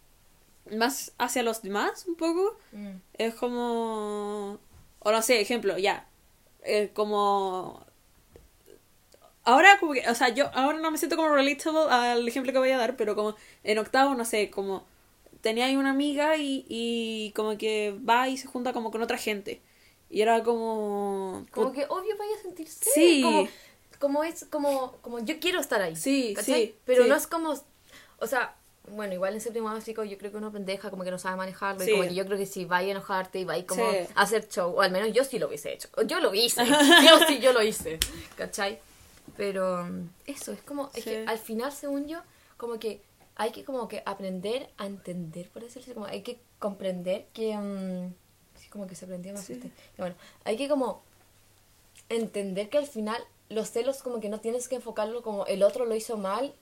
Más 0.76 1.12
hacia 1.18 1.42
los 1.42 1.62
demás, 1.62 2.06
un 2.06 2.16
poco. 2.16 2.56
Mm. 2.72 2.96
Es 3.14 3.34
como. 3.34 4.58
o 5.00 5.12
no 5.12 5.22
sé, 5.22 5.40
ejemplo, 5.40 5.78
ya, 5.78 6.08
eh, 6.62 6.90
como... 6.94 7.84
Ahora, 9.42 9.78
como 9.80 9.94
que, 9.94 10.08
o 10.08 10.14
sea, 10.14 10.28
yo 10.28 10.50
ahora 10.54 10.78
no 10.78 10.90
me 10.90 10.98
siento 10.98 11.16
como 11.16 11.30
relatable 11.30 11.90
al 11.90 12.28
ejemplo 12.28 12.52
que 12.52 12.58
voy 12.58 12.70
a 12.70 12.76
dar, 12.76 12.96
pero 12.96 13.16
como 13.16 13.34
en 13.64 13.78
octavo, 13.78 14.14
no 14.14 14.24
sé, 14.24 14.50
como 14.50 14.84
tenía 15.40 15.64
ahí 15.64 15.76
una 15.76 15.90
amiga 15.90 16.36
y, 16.36 16.66
y 16.68 17.32
como 17.34 17.56
que 17.56 17.98
va 18.08 18.28
y 18.28 18.36
se 18.36 18.46
junta 18.46 18.72
como 18.72 18.90
con 18.90 19.02
otra 19.02 19.16
gente. 19.16 19.62
Y 20.10 20.22
era 20.22 20.42
como... 20.42 21.46
Como 21.52 21.72
que 21.72 21.86
obvio 21.88 22.16
vaya 22.18 22.36
a 22.38 22.42
sentirse. 22.42 22.90
Sí. 22.92 23.22
Como, 23.22 23.48
como 23.98 24.24
es, 24.24 24.44
como, 24.44 24.92
como 25.02 25.20
yo 25.20 25.38
quiero 25.40 25.60
estar 25.60 25.80
ahí. 25.80 25.96
Sí, 25.96 26.34
¿cachai? 26.34 26.66
sí, 26.66 26.74
Pero 26.84 27.04
sí. 27.04 27.08
no 27.08 27.14
es 27.14 27.26
como, 27.26 27.54
o 28.18 28.26
sea, 28.26 28.56
bueno, 28.90 29.14
igual 29.14 29.34
en 29.34 29.40
séptimo 29.40 29.66
básico 29.72 30.04
yo 30.04 30.16
creo 30.18 30.30
que 30.30 30.36
uno 30.36 30.50
pendeja 30.52 30.90
como 30.90 31.04
que 31.04 31.10
no 31.10 31.18
sabe 31.18 31.36
manejarlo. 31.36 31.84
Sí. 31.84 31.90
Y 31.90 31.92
como 31.94 32.08
que 32.08 32.14
yo 32.14 32.24
creo 32.26 32.38
que 32.38 32.46
si 32.46 32.64
va 32.64 32.78
a 32.78 32.82
enojarte 32.82 33.38
y 33.40 33.44
va 33.44 33.54
a 33.54 33.64
como 33.66 33.90
Sí. 33.90 33.96
a 34.14 34.22
hacer 34.22 34.48
show, 34.48 34.70
o 34.76 34.80
al 34.82 34.90
menos 34.90 35.12
yo 35.12 35.24
sí 35.24 35.38
lo 35.38 35.48
hubiese 35.48 35.72
hecho. 35.72 35.88
Yo 36.06 36.20
lo 36.20 36.34
hice. 36.34 36.64
yo 37.06 37.18
sí, 37.26 37.38
yo 37.40 37.52
lo 37.52 37.62
hice. 37.62 37.98
¿Cachai? 38.36 38.78
Pero 39.36 39.84
mm, 39.84 40.08
eso, 40.26 40.52
es 40.52 40.62
como, 40.62 40.90
es 40.94 41.04
que 41.04 41.22
Sí. 41.22 41.24
al 41.26 41.38
final, 41.38 41.72
según 41.72 42.06
yo, 42.08 42.20
como 42.56 42.78
que 42.78 43.00
hay 43.36 43.52
que 43.52 43.64
como 43.64 43.88
que 43.88 44.02
aprender 44.04 44.68
a 44.76 44.86
entender, 44.86 45.48
por 45.50 45.62
decirlo 45.62 45.94
como 45.94 46.06
hay 46.06 46.22
que 46.22 46.38
comprender 46.58 47.26
que... 47.32 47.56
mm, 47.56 48.12
sí, 48.60 48.68
como 48.68 48.86
que 48.86 48.94
se 48.94 49.06
aprendió 49.06 49.32
más 49.32 49.48
este. 49.48 49.68
Y 49.68 49.98
bueno, 50.00 50.14
hay 50.44 50.56
que 50.58 50.68
como 50.68 51.02
entender 52.08 52.68
que 52.68 52.78
al 52.78 52.86
final 52.86 53.22
los 53.48 53.70
celos 53.70 54.02
como 54.02 54.20
que 54.20 54.28
no 54.28 54.40
tienes 54.40 54.68
que 54.68 54.76
enfocarlo 54.76 55.22
como 55.22 55.46
el 55.46 55.62
otro 55.62 55.84
lo 55.86 55.94
hizo 55.94 56.16
mal, 56.16 56.54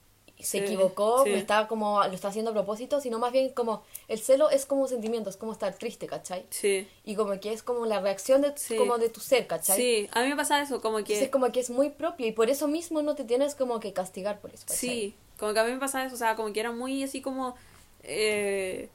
se 0.45 0.59
Sí, 0.59 0.59
equivocó, 0.59 1.25
sí. 1.25 1.33
como 1.69 2.03
lo 2.05 2.13
está 2.13 2.29
haciendo 2.29 2.51
a 2.53 2.55
propósito, 2.55 3.01
sino 3.01 3.19
más 3.19 3.33
bien 3.33 3.51
como 3.51 3.83
el 4.07 4.19
celo 4.21 4.51
es 4.51 4.67
como 4.67 4.83
un 4.83 4.89
sentimiento, 4.89 5.31
es 5.31 5.37
como 5.37 5.53
estar 5.53 5.75
triste, 5.75 6.07
¿cachai? 6.07 6.47
Sí. 6.51 6.87
Y 7.05 7.17
como 7.17 7.39
que 7.41 7.53
es 7.53 7.63
como 7.63 7.87
la 7.87 8.01
reacción 8.01 8.43
de, 8.43 8.53
Sí. 8.57 8.77
como 8.77 8.99
de 8.99 9.09
tu 9.09 9.21
ser, 9.21 9.47
¿cachai? 9.47 9.77
Sí, 9.77 10.09
a 10.13 10.23
mí 10.23 10.29
me 10.29 10.37
pasa 10.37 10.61
eso, 10.63 10.81
como 10.81 10.97
que... 10.99 11.13
Entonces 11.15 11.31
como 11.31 11.51
que 11.53 11.61
es 11.61 11.71
muy 11.71 11.91
propio 11.91 12.27
y 12.27 12.33
por 12.33 12.51
eso 12.51 12.69
mismo 12.69 13.03
no 13.03 13.15
te 13.15 13.25
tienes 13.25 13.55
como 13.55 13.81
que 13.81 13.93
castigar 13.93 14.39
por 14.41 14.53
eso. 14.55 14.63
¿cachai? 14.67 14.79
Sí, 14.79 15.15
como 15.39 15.53
que 15.55 15.61
a 15.61 15.65
mí 15.65 15.73
me 15.73 15.79
pasa 15.79 16.05
eso, 16.05 16.15
o 16.15 16.19
sea, 16.19 16.37
como 16.37 16.53
que 16.53 16.61
era 16.61 16.71
muy 16.73 17.03
así 17.03 17.21
como... 17.21 17.57
eh, 18.03 18.89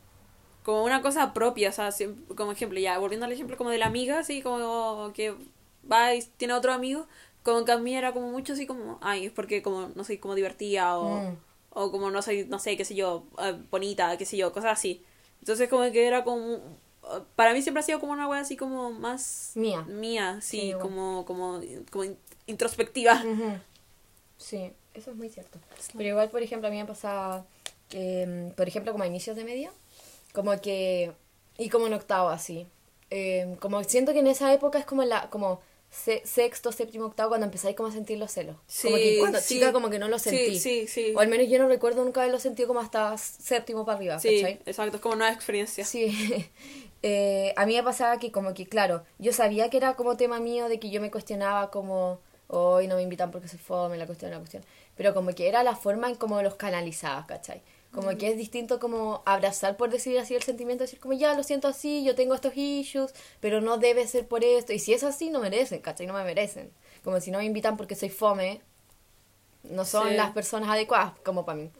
como 0.63 0.83
una 0.85 1.01
cosa 1.01 1.33
propia, 1.33 1.69
o 1.69 1.73
sea, 1.73 1.89
como 2.37 2.53
ejemplo, 2.53 2.79
ya, 2.79 2.97
volviendo 2.97 3.25
al 3.25 3.31
ejemplo 3.33 3.57
como 3.57 3.69
de 3.69 3.77
la 3.77 3.87
amiga, 3.87 4.19
así 4.19 4.41
como 4.41 5.11
que 5.13 5.35
va 5.91 6.15
y 6.15 6.21
tiene 6.37 6.53
otro 6.53 6.71
amigo, 6.71 7.05
como 7.43 7.65
que 7.65 7.71
a 7.71 7.77
mí 7.77 7.95
era 7.95 8.13
como 8.13 8.31
mucho 8.31 8.53
así 8.53 8.65
como, 8.65 8.97
ay, 9.01 9.25
es 9.27 9.31
porque 9.31 9.61
como 9.61 9.89
no 9.95 10.03
soy 10.03 10.17
como 10.17 10.35
divertida 10.35 10.97
o, 10.97 11.19
Mm. 11.19 11.37
o 11.71 11.91
como 11.91 12.09
no 12.11 12.21
soy, 12.21 12.45
no 12.45 12.59
sé, 12.59 12.77
qué 12.77 12.85
sé 12.85 12.95
yo, 12.95 13.23
eh, 13.39 13.57
bonita, 13.71 14.15
qué 14.17 14.25
sé 14.25 14.37
yo, 14.37 14.51
cosas 14.53 14.71
así. 14.73 15.03
Entonces 15.39 15.69
como 15.69 15.89
que 15.91 16.07
era 16.07 16.23
como... 16.23 16.59
Para 17.35 17.53
mí 17.53 17.61
siempre 17.61 17.81
ha 17.81 17.85
sido 17.85 17.99
como 17.99 18.13
una 18.13 18.29
wea 18.29 18.39
así 18.41 18.55
como 18.55 18.91
más... 18.91 19.51
Mía. 19.55 19.81
Mía, 19.83 20.39
sí, 20.41 20.71
Sí, 20.71 20.73
como, 20.81 21.25
como, 21.25 21.59
como 21.91 22.03
in- 22.05 22.17
introspectiva. 22.47 23.15
Ujú. 23.25 23.57
Sí, 24.37 24.71
eso 24.93 25.11
es 25.11 25.17
muy 25.17 25.29
cierto. 25.29 25.59
Pero 25.97 26.09
igual, 26.09 26.29
por 26.29 26.41
ejemplo, 26.41 26.67
a 26.67 26.71
mí 26.71 26.77
me 26.77 26.85
pasaba 26.85 27.45
mm, 27.93 28.51
por 28.51 28.67
ejemplo, 28.67 28.91
como 28.93 29.03
a 29.03 29.07
inicios 29.07 29.35
de 29.35 29.43
media, 29.43 29.71
como 30.33 30.59
que, 30.61 31.11
y 31.57 31.69
como 31.69 31.87
en 31.87 31.93
octavo 31.93 32.29
así, 32.29 32.67
eh, 33.09 33.57
como 33.59 33.83
siento 33.83 34.13
que 34.13 34.19
en 34.19 34.27
esa 34.27 34.51
época 34.53 34.79
es 34.79 34.85
como 34.85 35.03
la, 35.03 35.29
como 35.29 35.59
sexto, 35.93 36.71
séptimo, 36.71 37.05
octavo, 37.05 37.29
cuando 37.29 37.45
empezáis 37.45 37.75
como 37.75 37.89
a 37.89 37.91
sentir 37.91 38.17
los 38.17 38.31
celos. 38.31 38.55
como 38.81 38.95
que 38.95 39.17
cuando 39.19 39.39
sí. 39.39 39.55
chica 39.55 39.71
como 39.71 39.89
que 39.89 39.99
no 39.99 40.07
lo 40.07 40.17
Sí, 40.17 40.29
sentí. 40.31 40.59
sí, 40.59 40.87
sí. 40.87 41.13
O 41.15 41.19
al 41.19 41.27
menos 41.27 41.47
yo 41.49 41.59
no 41.59 41.67
recuerdo 41.67 42.03
nunca 42.03 42.21
haberlo 42.21 42.39
sentido 42.39 42.67
como 42.67 42.79
hasta 42.79 43.15
séptimo 43.17 43.85
para 43.85 43.97
arriba, 43.97 44.19
Sí, 44.19 44.41
¿cachai? 44.41 44.59
exacto, 44.65 44.97
es 44.97 45.01
como 45.01 45.15
nueva 45.15 45.31
experiencia. 45.33 45.85
Sí, 45.85 46.49
Eh, 47.05 47.53
a 47.57 47.65
mí 47.65 47.75
me 47.75 47.83
pasaba 47.83 48.17
que 48.17 48.31
como 48.31 48.53
que, 48.53 48.65
claro, 48.65 49.03
yo 49.19 49.33
sabía 49.33 49.69
que 49.69 49.75
era 49.75 49.95
como 49.95 50.15
tema 50.15 50.39
mío 50.39 50.69
de 50.69 50.79
que 50.79 50.89
yo 50.89 51.01
me 51.01 51.11
cuestionaba 51.11 51.69
como, 51.69 52.21
hoy 52.47 52.87
no 52.87 52.95
me 52.95 53.01
invitan 53.01 53.29
porque 53.29 53.49
soy 53.49 53.59
fome, 53.59 53.97
la 53.97 54.05
cuestión, 54.05 54.31
la 54.31 54.37
cuestión, 54.37 54.63
pero 54.95 55.13
como 55.13 55.35
que 55.35 55.49
era 55.49 55.63
la 55.63 55.75
forma 55.75 56.07
en 56.07 56.15
cómo 56.15 56.41
los 56.41 56.55
canalizaba, 56.55 57.25
¿cachai? 57.27 57.61
Como 57.93 58.17
que 58.17 58.29
es 58.31 58.37
distinto 58.37 58.79
como 58.79 59.21
abrazar, 59.25 59.77
por 59.77 59.89
decir 59.91 60.17
así, 60.17 60.33
el 60.33 60.41
sentimiento, 60.43 60.83
decir 60.83 60.99
como, 60.99 61.13
ya, 61.13 61.35
lo 61.35 61.43
siento 61.43 61.67
así, 61.67 62.03
yo 62.03 62.15
tengo 62.15 62.33
estos 62.33 62.57
issues, 62.57 63.13
pero 63.39 63.61
no 63.61 63.77
debe 63.77 64.07
ser 64.07 64.27
por 64.27 64.43
esto, 64.43 64.73
y 64.73 64.79
si 64.79 64.93
es 64.93 65.03
así, 65.03 65.29
no 65.29 65.39
merecen, 65.39 65.79
¿cachai? 65.81 66.07
No 66.07 66.13
me 66.13 66.23
merecen. 66.23 66.71
Como 67.03 67.19
si 67.21 67.29
no 67.31 67.37
me 67.37 67.45
invitan 67.45 67.77
porque 67.77 67.95
soy 67.95 68.09
fome, 68.09 68.61
no 69.63 69.85
son 69.85 70.09
Sí. 70.09 70.15
las 70.15 70.31
personas 70.31 70.69
adecuadas 70.69 71.13
como 71.23 71.45
para 71.45 71.57
mí. 71.59 71.71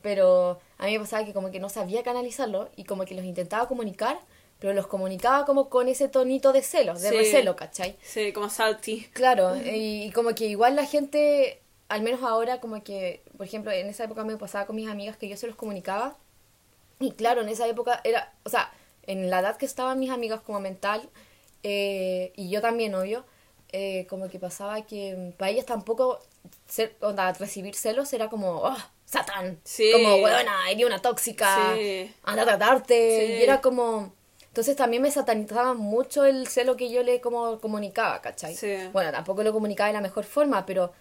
Pero 0.00 0.58
a 0.78 0.86
mí 0.86 0.92
me 0.94 1.00
pasaba 1.00 1.24
que 1.24 1.32
como 1.32 1.50
que 1.50 1.60
no 1.60 1.68
sabía 1.68 2.02
canalizarlo 2.02 2.70
y 2.76 2.84
como 2.84 3.04
que 3.04 3.14
los 3.14 3.24
intentaba 3.24 3.68
comunicar, 3.68 4.18
pero 4.58 4.74
los 4.74 4.86
comunicaba 4.86 5.44
como 5.44 5.68
con 5.68 5.88
ese 5.88 6.08
tonito 6.08 6.52
de 6.52 6.62
celos, 6.62 7.00
de 7.02 7.10
Sí. 7.10 7.16
recelo, 7.16 7.56
¿cachai? 7.56 7.96
Sí, 8.02 8.32
como 8.32 8.48
salty. 8.50 9.06
Claro, 9.12 9.54
y, 9.64 10.04
y 10.04 10.12
como 10.12 10.34
que 10.34 10.46
igual 10.46 10.76
la 10.76 10.86
gente, 10.86 11.61
al 11.92 12.02
menos 12.02 12.22
ahora, 12.22 12.58
como 12.60 12.82
que, 12.82 13.22
por 13.36 13.44
ejemplo, 13.46 13.70
en 13.70 13.86
esa 13.88 14.04
época 14.04 14.24
me 14.24 14.36
pasaba 14.38 14.66
con 14.66 14.76
mis 14.76 14.88
amigas 14.88 15.16
que 15.18 15.28
yo 15.28 15.36
se 15.36 15.46
los 15.46 15.56
comunicaba. 15.56 16.16
Y 17.00 17.12
claro, 17.12 17.42
en 17.42 17.48
esa 17.50 17.66
época 17.66 18.00
era, 18.04 18.32
o 18.44 18.48
sea, 18.48 18.72
en 19.06 19.28
la 19.28 19.40
edad 19.40 19.56
que 19.56 19.66
estaban 19.66 19.98
mis 19.98 20.10
amigas 20.10 20.40
como 20.40 20.58
mental, 20.60 21.10
eh, 21.62 22.32
y 22.34 22.48
yo 22.48 22.60
también, 22.60 22.94
obvio, 22.94 23.24
eh, 23.72 24.06
como 24.08 24.28
que 24.28 24.38
pasaba 24.38 24.82
que 24.86 25.34
para 25.36 25.50
ellas 25.50 25.66
tampoco 25.66 26.18
ser, 26.66 26.96
onda, 27.00 27.32
recibir 27.34 27.74
celos 27.74 28.12
era 28.12 28.28
como, 28.30 28.62
oh, 28.62 28.76
Satán, 29.04 29.60
Sí. 29.64 29.90
como, 29.92 30.16
weona, 30.16 30.70
eres 30.70 30.86
una 30.86 31.02
tóxica, 31.02 31.74
Sí. 31.76 32.10
anda 32.22 32.42
a 32.42 32.46
tratarte, 32.46 33.26
Sí. 33.26 33.32
y 33.34 33.42
era 33.42 33.60
como... 33.60 34.14
Entonces 34.48 34.76
también 34.76 35.02
me 35.02 35.10
satanizaba 35.10 35.74
mucho 35.74 36.24
el 36.24 36.46
celo 36.46 36.76
que 36.76 36.90
yo 36.90 37.02
le 37.02 37.20
como 37.20 37.58
comunicaba, 37.60 38.20
¿cachai? 38.22 38.54
Bueno, 38.92 39.10
tampoco 39.10 39.42
lo 39.42 39.52
comunicaba 39.52 39.88
de 39.88 39.94
la 39.94 40.00
mejor 40.02 40.24
forma, 40.24 40.64
pero 40.66 40.92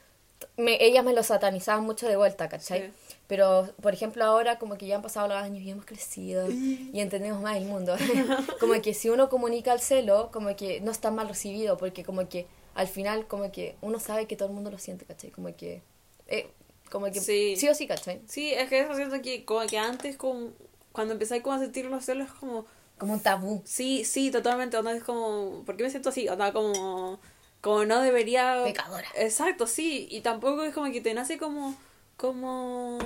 me, 0.57 0.83
ellas 0.83 1.03
me 1.03 1.13
lo 1.13 1.24
satanizaban 1.24 1.83
mucho 1.83 2.07
de 2.07 2.15
vuelta, 2.17 2.50
¿cachai? 2.50 2.88
Sí. 2.88 2.93
Pero, 3.27 3.69
por 3.81 3.93
ejemplo, 3.93 4.24
ahora 4.25 4.60
como 4.60 4.77
que 4.77 4.88
ya 4.88 4.95
han 4.98 5.01
pasado 5.01 5.27
los 5.27 5.38
años 5.38 5.62
y 5.63 5.69
hemos 5.71 5.86
crecido 5.86 6.50
y 6.51 7.00
entendemos 7.00 7.41
más 7.41 7.57
el 7.57 7.65
mundo. 7.65 7.95
como 8.60 8.81
que 8.81 8.93
si 8.93 9.10
uno 9.10 9.29
comunica 9.29 9.74
el 9.74 9.79
celo, 9.79 10.29
como 10.31 10.55
que 10.55 10.81
no 10.81 10.91
está 10.91 11.12
mal 11.12 11.27
recibido, 11.29 11.77
porque 11.77 12.03
como 12.03 12.27
que 12.29 12.48
al 12.75 12.88
final 12.88 13.27
como 13.27 13.51
que 13.51 13.75
uno 13.81 14.00
sabe 14.00 14.27
que 14.27 14.36
todo 14.36 14.50
el 14.50 14.53
mundo 14.55 14.71
lo 14.71 14.77
siente, 14.79 15.05
¿cachai? 15.05 15.31
Como 15.31 15.55
que... 15.55 15.81
eh, 16.27 16.50
como 16.89 17.05
que 17.12 17.21
Sí. 17.21 17.55
sí 17.57 17.69
o 17.69 17.74
sí, 17.75 17.88
¿cachai? 17.88 18.21
Sí, 18.27 18.53
es 18.53 18.67
que 18.69 18.81
eso 18.81 18.93
siento 18.95 19.21
que 19.21 19.45
como 19.45 19.65
que 19.67 19.77
antes, 19.77 20.17
como, 20.17 20.50
cuando 20.91 21.13
empecé 21.13 21.41
como 21.41 21.55
a 21.55 21.60
sentir 21.60 21.86
los 21.86 22.03
celos, 22.05 22.29
como, 22.33 22.65
Como 22.98 23.13
un 23.13 23.19
tabú. 23.21 23.62
sí, 23.65 24.03
sí, 24.05 24.29
totalmente, 24.31 24.75
onda, 24.77 24.91
es 24.93 25.03
como, 25.03 25.63
¿por 25.65 25.77
qué 25.77 25.83
me 25.83 25.89
siento 25.89 26.10
así? 26.10 26.27
Onda, 26.27 26.51
como, 26.53 27.19
como 27.62 27.86
no 27.86 28.01
debería... 28.01 28.62
Pecadora. 28.65 29.08
Exacto, 29.15 29.68
sí, 29.68 30.08
y 30.12 30.22
tampoco 30.22 30.63
es 30.63 30.74
como 30.74 30.91
que 30.91 31.00
te 31.01 31.13
nace 31.13 31.38
como, 31.38 31.75
como 32.18 32.98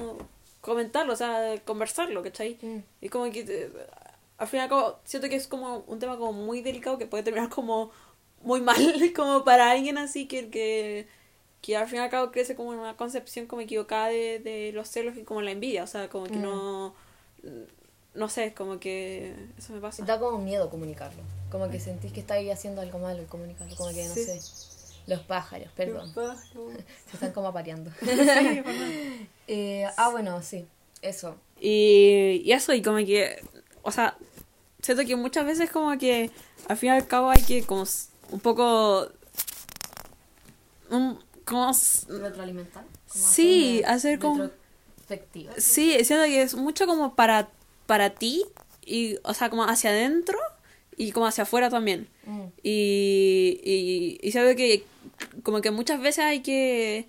comentarlo, 0.62 1.13
o 1.13 1.15
sea, 1.15 1.55
conversarlo, 1.65 2.24
¿cachai? 2.24 2.57
Mm. 2.62 2.77
Y 3.01 3.09
como 3.09 3.29
que, 3.31 3.43
te- 3.43 3.71
al 4.38 4.47
fin 4.47 4.59
y 4.59 4.63
al 4.63 4.69
cabo, 4.69 5.00
siento 5.03 5.29
que 5.29 5.35
es 5.35 5.47
como 5.47 5.79
un 5.88 6.00
tema 6.00 6.17
como 6.17 6.33
muy 6.33 6.62
delicado 6.62 6.97
que 6.97 7.05
puede 7.05 7.24
terminar 7.24 7.50
como 7.50 7.91
muy 8.41 8.62
mal, 8.62 8.75
como 9.15 9.43
para 9.43 9.71
alguien 9.71 9.97
así 9.97 10.27
que, 10.27 10.50
que, 10.50 11.07
que 11.62 11.77
al 11.77 11.88
fin 11.88 12.00
y 12.00 12.01
al 12.01 12.09
cabo 12.09 12.31
crece 12.31 12.55
como 12.55 12.69
una 12.69 12.95
concepción 12.97 13.45
como 13.47 13.62
equivocada 13.62 14.07
de, 14.07 14.39
de 14.39 14.71
los 14.74 14.88
celos 14.89 15.17
y 15.17 15.24
como 15.24 15.41
la 15.41 15.51
envidia, 15.51 15.83
o 15.83 15.88
sea, 15.88 16.09
como 16.09 16.25
que 16.25 16.38
Mm. 16.38 16.41
no, 16.41 16.95
no 18.15 18.29
sé, 18.29 18.53
como 18.53 18.79
que 18.79 19.36
eso 19.57 19.74
me 19.74 19.79
pasa. 19.81 20.03
Da 20.05 20.19
como 20.19 20.38
miedo 20.39 20.69
comunicarlo. 20.69 21.22
Como 21.51 21.69
que 21.69 21.79
sentís 21.79 22.12
que 22.12 22.22
estáis 22.22 22.51
haciendo 22.51 22.81
algo 22.81 23.00
malo 23.00 23.22
y 23.22 23.25
comunicarlo. 23.25 23.75
Como 23.75 23.91
que, 23.93 24.07
no 24.07 24.13
Sí. 24.13 24.24
sé, 24.25 24.41
los 25.07 25.19
pájaros, 25.22 25.67
perdón. 25.75 26.12
Se 27.10 27.13
están 27.13 27.31
como 27.34 27.48
apareando. 27.48 27.91
Sí. 28.01 29.27
Eh, 29.48 29.86
ah, 29.98 30.10
bueno, 30.10 30.41
sí, 30.41 30.65
eso. 31.03 31.36
Y, 31.62 32.41
y 32.43 32.51
eso, 32.51 32.74
y 32.74 32.81
como 32.81 32.98
que, 32.98 33.39
o 33.84 33.91
sea, 33.91 34.17
siento 34.81 35.05
que 35.05 35.15
muchas 35.15 35.45
veces 35.45 35.69
como 35.69 35.95
que 36.00 36.31
al 36.67 36.77
fin 36.77 36.89
y 36.89 36.91
al 36.93 37.05
cabo 37.07 37.29
hay 37.29 37.43
que 37.43 37.63
como 37.63 37.84
un 38.31 38.39
poco... 38.39 39.07
Un, 40.89 41.19
como, 41.45 41.72
Retroalimentar. 42.07 42.84
como 43.12 43.24
Sí, 43.27 43.81
hacer, 43.84 43.91
hacer 43.95 44.19
como- 44.19 44.43
retrospectiva. 44.43 45.53
sí, 45.57 46.03
siento 46.03 46.25
que 46.25 46.41
es 46.41 46.55
mucho 46.55 46.88
como 46.88 47.13
para, 47.15 47.50
para 47.85 48.11
ti, 48.11 48.43
y, 48.85 49.17
o 49.23 49.33
sea, 49.33 49.49
como 49.49 49.63
hacia 49.63 49.89
adentro 49.89 50.37
y 50.97 51.11
como 51.11 51.27
hacia 51.27 51.43
afuera 51.43 51.69
también. 51.69 52.07
Mm, 52.25 52.43
Y, 52.63 53.59
y, 53.63 54.19
y 54.21 54.31
siento 54.31 54.55
que 54.55 54.83
como 55.43 55.61
que 55.61 55.71
muchas 55.71 55.99
veces 56.01 56.23
hay 56.25 56.41
que... 56.41 57.07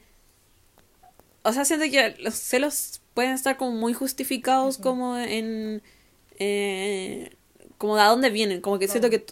O 1.42 1.52
sea, 1.52 1.64
siento 1.64 1.84
que 1.90 2.16
los 2.20 2.34
celos 2.34 3.00
pueden 3.14 3.32
estar 3.32 3.56
como 3.56 3.72
muy 3.72 3.92
justificados 3.94 4.78
como 4.78 5.16
en... 5.16 5.82
eh, 6.38 7.36
como 7.78 7.96
de 7.96 8.02
a 8.02 8.08
dónde 8.08 8.30
vienen. 8.30 8.60
Como 8.60 8.78
que 8.78 8.88
siento 8.88 9.10
que 9.10 9.24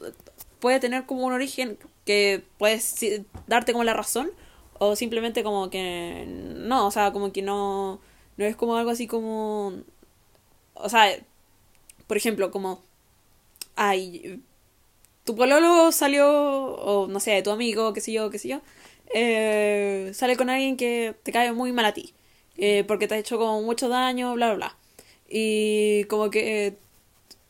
puede 0.60 0.80
tener 0.80 1.06
como 1.06 1.24
un 1.26 1.32
origen 1.32 1.78
que 2.04 2.44
puedes 2.58 2.94
darte 3.46 3.72
como 3.72 3.84
la 3.84 3.94
razón 3.94 4.30
o 4.78 4.96
simplemente 4.96 5.42
como 5.42 5.70
que 5.70 6.24
no, 6.28 6.86
o 6.86 6.90
sea, 6.90 7.12
como 7.12 7.32
que 7.32 7.42
no, 7.42 8.00
no 8.36 8.44
es 8.44 8.54
como 8.56 8.76
algo 8.76 8.90
así 8.90 9.06
como... 9.06 9.72
O 10.74 10.88
sea, 10.88 11.08
por 12.06 12.16
ejemplo, 12.16 12.50
como... 12.50 12.82
Ay, 13.76 14.40
tu 15.24 15.34
pololo 15.34 15.90
salió, 15.90 16.28
o 16.30 17.08
no 17.08 17.18
sé, 17.18 17.42
tu 17.42 17.50
amigo, 17.50 17.92
qué 17.92 18.00
sé 18.00 18.12
yo, 18.12 18.30
qué 18.30 18.38
sé 18.38 18.48
yo, 18.48 18.60
eh, 19.14 20.10
sale 20.14 20.36
con 20.36 20.50
alguien 20.50 20.76
que 20.76 21.14
te 21.22 21.32
cae 21.32 21.52
muy 21.52 21.72
mal 21.72 21.86
a 21.86 21.94
ti, 21.94 22.14
eh, 22.56 22.84
porque 22.86 23.08
te 23.08 23.14
ha 23.14 23.18
hecho 23.18 23.38
como 23.38 23.62
mucho 23.62 23.88
daño, 23.88 24.34
bla, 24.34 24.48
bla, 24.48 24.56
bla. 24.56 24.76
Y 25.28 26.04
como 26.04 26.30
que 26.30 26.66
eh, 26.66 26.76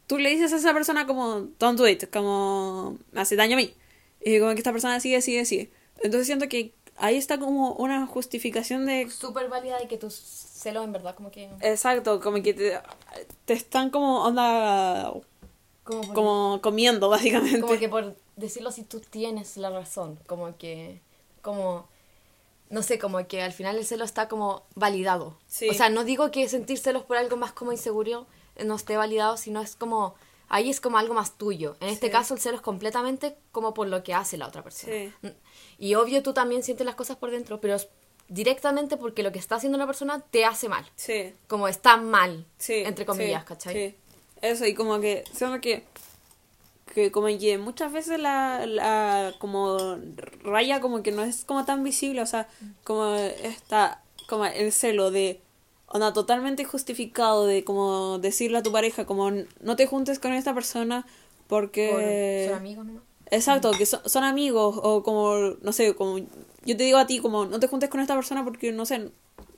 tú 0.07 0.19
le 0.19 0.31
dices 0.31 0.53
a 0.53 0.57
esa 0.57 0.73
persona 0.73 1.07
como, 1.07 1.49
don't 1.59 1.79
do 1.79 1.89
it, 1.89 2.11
como, 2.11 2.99
hace 3.15 3.37
daño 3.37 3.55
a 3.55 3.61
mí. 3.61 3.75
Y 4.25 4.39
como 4.39 4.53
que 4.53 4.59
esta 4.59 4.73
persona 4.73 5.01
sigue, 5.01 5.21
sigue, 5.21 5.45
sigue. 5.45 5.71
Entonces 6.03 6.27
siento 6.27 6.49
que 6.49 6.73
ahí 6.97 7.17
está 7.17 7.39
como 7.39 7.75
una 7.75 8.07
justificación 8.07 8.87
de... 8.87 9.11
Súper 9.11 9.49
válida 9.49 9.79
de 9.79 9.89
que 9.89 9.99
tus 9.99 10.15
celos 10.15 10.85
en 10.85 10.93
verdad 10.93 11.15
como 11.15 11.31
que... 11.31 11.51
Exacto, 11.61 12.21
como 12.21 12.43
que 12.43 12.55
te, 12.55 12.79
te 13.45 13.53
están 13.53 13.91
como 13.91 14.25
onda... 14.25 15.13
Como, 15.85 16.61
comiendo, 16.63 17.11
básicamente. 17.11 17.61
como 17.61 17.79
que 17.79 17.89
por 17.91 18.17
decirlo 18.37 18.71
así, 18.71 18.85
tú 18.85 19.01
tienes 19.01 19.57
la 19.57 19.71
razón. 19.71 20.19
Como 20.27 20.57
que... 20.57 21.01
Como... 21.43 21.87
No 22.71 22.83
sé, 22.83 22.99
como 22.99 23.27
que 23.29 23.43
al 23.43 23.53
final 23.53 23.77
el 23.77 23.85
celo 23.85 24.05
está 24.05 24.27
como 24.29 24.63
validado. 24.75 25.37
Sí. 25.47 25.69
O 25.69 25.75
sea, 25.75 25.91
no 25.91 26.03
digo 26.05 26.31
que 26.31 26.49
sentir 26.49 26.79
celos 26.79 27.03
por 27.03 27.19
algo 27.19 27.37
más 27.37 27.53
como 27.53 27.71
inseguro 27.73 28.27
no 28.65 28.75
esté 28.77 28.97
validado, 28.97 29.37
sino 29.37 29.61
es 29.61 29.77
como... 29.77 30.15
Ahí 30.49 30.71
es 30.71 30.81
como 30.81 30.99
algo 30.99 31.15
más 31.15 31.37
tuyo. 31.37 31.77
En 31.81 31.89
este 31.89 32.07
Sí. 32.07 32.13
caso 32.13 32.35
el 32.35 32.41
celo 32.41 32.57
es 32.57 32.63
completamente 32.63 33.37
como 33.53 33.75
por 33.75 33.89
lo 33.89 34.03
que 34.03 34.15
hace 34.15 34.37
la 34.37 34.47
otra 34.47 34.63
persona. 34.63 34.93
Sí. 34.93 35.33
Y 35.79 35.95
obvio 35.95 36.23
tú 36.23 36.33
también 36.33 36.63
sientes 36.63 36.87
las 36.87 36.95
cosas 36.95 37.17
por 37.17 37.31
dentro, 37.31 37.61
pero 37.61 37.75
es 37.75 37.89
directamente 38.29 38.97
porque 38.97 39.23
lo 39.23 39.33
que 39.33 39.39
está 39.39 39.57
haciendo 39.57 39.79
la 39.79 39.87
persona 39.87 40.21
te 40.31 40.45
hace 40.45 40.69
mal. 40.69 40.85
Sí, 40.97 41.35
Como 41.47 41.69
está 41.69 41.97
mal, 41.97 42.47
sí. 42.59 42.83
entre 42.85 43.05
comillas, 43.05 43.43
sí, 43.43 43.49
¿cachai? 43.49 43.75
Sí. 43.75 43.95
Eso, 44.43 44.67
y 44.67 44.75
como 44.75 45.01
que, 45.01 45.25
que, 45.61 45.85
que 46.95 47.11
como 47.11 47.27
que 47.27 47.59
muchas 47.59 47.93
veces 47.93 48.19
la, 48.19 48.67
la 48.67 49.35
como 49.39 49.99
raya 50.43 50.81
como 50.81 51.03
que 51.03 51.13
no 51.13 51.23
es 51.23 51.45
como 51.45 51.65
tan 51.65 51.83
visible, 51.83 52.21
o 52.21 52.27
sea, 52.27 52.49
como 52.83 53.15
está, 53.15 54.03
como 54.29 54.45
el 54.45 54.73
celo 54.73 55.11
de, 55.11 55.41
onda, 55.87 56.13
totalmente 56.13 56.65
justificado 56.65 57.47
de 57.47 57.65
como 57.65 58.19
decirle 58.19 58.59
a 58.59 58.63
tu 58.63 58.73
pareja 58.73 59.07
como 59.07 59.31
no 59.31 59.77
te 59.77 59.87
juntes 59.87 60.19
con 60.19 60.33
esta 60.33 60.55
persona 60.55 61.07
porque... 61.47 61.91
Por 61.91 62.01
ser 62.01 62.55
amigos 62.55 62.87
nomás. 62.87 63.03
Exacto, 63.31 63.73
que 63.73 63.87
son, 63.87 64.01
son 64.09 64.23
amigos 64.23 64.79
o 64.83 65.03
como, 65.03 65.57
no 65.63 65.73
sé, 65.73 65.95
como 65.95 66.19
yo 66.65 66.77
te 66.77 66.85
digo 66.85 66.99
a 66.99 67.07
ti 67.07 67.19
como 67.19 67.47
no 67.47 67.59
te 67.61 67.67
juntes 67.69 67.89
con 67.91 68.01
esta 68.01 68.15
persona 68.15 68.45
porque, 68.45 68.73
no 68.73 68.87
sé, 68.87 69.11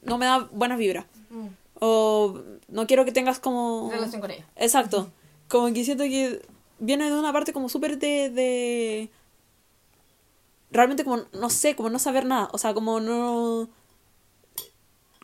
no 0.03 0.19
me 0.19 0.27
da 0.27 0.49
buenas 0.53 0.79
vibras. 0.79 1.07
Mm. 1.31 1.47
O 1.79 2.41
no 2.69 2.87
quiero 2.87 3.05
que 3.05 3.13
tengas 3.13 3.39
como... 3.39 3.91
Relación 3.91 4.21
con 4.21 4.31
ella. 4.31 4.47
Exacto. 4.57 5.11
Como 5.49 5.73
que 5.73 5.85
siento 5.85 6.05
que 6.05 6.43
viene 6.79 7.11
de 7.11 7.19
una 7.19 7.33
parte 7.33 7.53
como 7.53 7.69
súper 7.69 7.99
de, 7.99 8.31
de... 8.31 9.11
Realmente 10.71 11.05
como, 11.05 11.23
no 11.33 11.51
sé, 11.51 11.77
como 11.77 11.91
no 11.91 11.99
saber 11.99 12.25
nada. 12.25 12.49
O 12.53 12.59
sea, 12.59 12.75
como 12.75 13.01
no... 13.01 13.69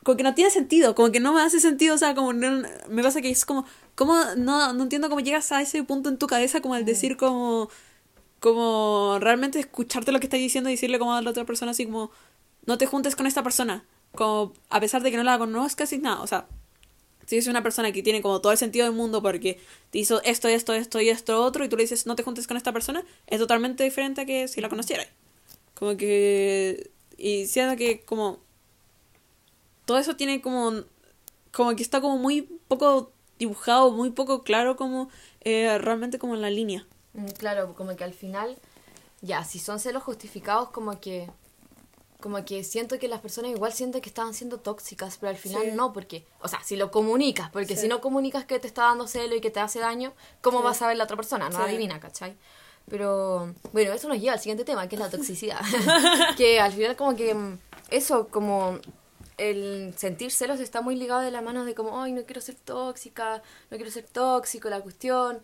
Como 0.03 0.17
que 0.17 0.25
no 0.25 0.35
tiene 0.35 0.51
sentido, 0.51 0.95
como 0.97 1.13
que 1.13 1.21
no 1.21 1.33
me 1.33 1.43
hace 1.43 1.61
sentido, 1.61 1.95
o 1.95 1.99
sea, 1.99 2.15
como 2.15 2.33
no- 2.33 2.67
me 2.89 3.03
pasa 3.05 3.21
que 3.21 3.31
es 3.31 3.45
como, 3.45 3.65
como 3.95 4.15
no, 4.37 4.73
no 4.73 4.83
entiendo 4.83 5.09
cómo 5.09 5.21
llegas 5.21 5.53
a 5.53 5.63
ese 5.63 5.85
punto 5.85 6.09
en 6.09 6.19
tu 6.19 6.27
cabeza 6.27 6.61
como 6.61 6.75
el 6.75 6.85
decir 6.85 7.17
como, 7.17 7.69
como 8.43 9.19
realmente 9.21 9.61
escucharte 9.61 10.11
lo 10.11 10.19
que 10.21 10.27
estás 10.27 10.41
diciendo 10.41 10.69
y 10.69 10.75
decirle 10.75 10.99
como 10.99 11.15
a 11.15 11.23
la 11.23 11.31
otra 11.31 11.45
persona 11.45 11.71
así 11.71 11.87
como, 11.87 12.11
no 12.67 12.77
te 12.77 12.87
juntes 12.87 13.15
con 13.17 13.27
esta 13.27 13.43
persona, 13.43 13.85
como 14.15 14.53
a 14.69 14.81
pesar 14.81 15.03
de 15.03 15.13
que 15.13 15.17
no 15.17 15.23
la 15.23 15.39
conozcas 15.39 15.93
y 15.93 15.99
nada, 15.99 16.21
o 16.21 16.27
sea, 16.27 16.47
si 17.27 17.37
es 17.37 17.47
una 17.47 17.63
persona 17.63 17.93
que 17.93 18.03
tiene 18.03 18.21
como 18.21 18.41
todo 18.41 18.51
el 18.51 18.59
sentido 18.59 18.85
del 18.85 18.95
mundo 18.95 19.23
porque 19.23 19.61
te 19.91 20.01
hizo 20.01 20.21
esto, 20.25 20.49
esto, 20.49 20.73
esto 20.73 21.01
y 21.01 21.09
esto 21.09 21.41
otro 21.41 21.65
y 21.65 21.69
tú 21.69 21.77
le 21.77 21.85
dices 21.85 22.05
no 22.05 22.17
te 22.17 22.25
juntes 22.25 22.49
con 22.49 22.57
esta 22.57 22.73
persona, 22.73 23.05
es 23.29 23.39
totalmente 23.39 23.85
diferente 23.85 24.23
a 24.23 24.27
que 24.27 24.49
si 24.49 24.61
la 24.61 24.69
conocieras. 24.69 25.07
Como 25.75 25.97
que... 25.97 26.91
Y 27.17 27.47
siento 27.47 27.77
que 27.77 28.01
como... 28.01 28.39
Todo 29.85 29.99
eso 29.99 30.17
tiene 30.17 30.41
como... 30.41 30.83
Como 31.53 31.77
que 31.77 31.83
está 31.83 32.01
como 32.01 32.19
muy 32.19 32.43
poco 32.69 33.13
dibujado, 33.39 33.93
muy 33.93 34.11
poco 34.11 34.43
claro 34.43 34.77
como 34.77 35.09
eh, 35.43 35.79
realmente 35.79 36.19
como 36.19 36.35
en 36.35 36.43
la 36.43 36.51
línea. 36.51 36.87
Mm, 37.15 37.27
Claro, 37.39 37.75
como 37.75 37.95
que 37.97 38.05
al 38.05 38.15
final, 38.15 38.57
ya, 39.21 39.45
si 39.45 39.59
son 39.59 39.79
celos 39.81 40.03
justificados, 40.03 40.71
como 40.71 41.01
que 41.01 41.31
como 42.21 42.45
que 42.45 42.63
siento 42.63 43.01
que 43.01 43.09
las 43.09 43.21
personas 43.21 43.51
igual 43.51 43.73
sienten 43.73 44.01
que 44.01 44.09
estaban 44.09 44.33
siendo 44.33 44.61
tóxicas, 44.61 45.19
pero 45.19 45.31
al 45.31 45.37
final 45.37 45.63
Sí. 45.65 45.71
no, 45.75 45.93
porque, 45.93 46.25
o 46.41 46.47
sea, 46.47 46.63
si 46.63 46.77
lo 46.77 46.93
comunicas, 46.93 47.51
porque 47.51 47.75
Sí. 47.75 47.83
si 47.83 47.89
no 47.89 48.01
comunicas 48.01 48.45
que 48.45 48.61
te 48.61 48.69
está 48.69 48.83
dando 48.85 49.09
celo 49.09 49.35
y 49.35 49.41
que 49.41 49.51
te 49.51 49.59
hace 49.59 49.81
daño, 49.81 50.13
¿cómo 50.41 50.59
Sí. 50.59 50.65
vas 50.65 50.83
a 50.83 50.87
ver 50.87 50.97
la 50.99 51.03
otra 51.05 51.17
persona? 51.17 51.49
No 51.49 51.59
adivina, 51.59 51.99
¿cachai? 51.99 52.37
Pero, 52.89 53.53
bueno, 53.73 53.93
eso 53.93 54.07
nos 54.07 54.21
lleva 54.21 54.35
al 54.35 54.39
siguiente 54.39 54.65
tema, 54.65 54.89
que 54.89 54.95
es 54.95 55.01
la 55.01 55.11
toxicidad. 55.11 55.61
que 56.39 56.61
al 56.61 56.71
final 56.73 56.95
como 56.95 57.17
que 57.17 57.35
mm, 57.35 57.59
eso, 57.91 58.29
como 58.29 58.79
el 59.37 59.93
sentir 59.97 60.31
celos 60.31 60.61
está 60.61 60.81
muy 60.81 60.95
ligado 60.95 61.23
de 61.23 61.33
la 61.33 61.41
mano 61.41 61.65
de 61.65 61.75
como, 61.75 62.01
ay, 62.01 62.13
no 62.13 62.23
quiero 62.25 62.41
ser 62.41 62.55
tóxica, 62.55 63.43
no 63.71 63.77
quiero 63.77 63.91
ser 63.91 64.05
tóxico, 64.07 64.69
la 64.71 64.81
cuestión. 64.81 65.41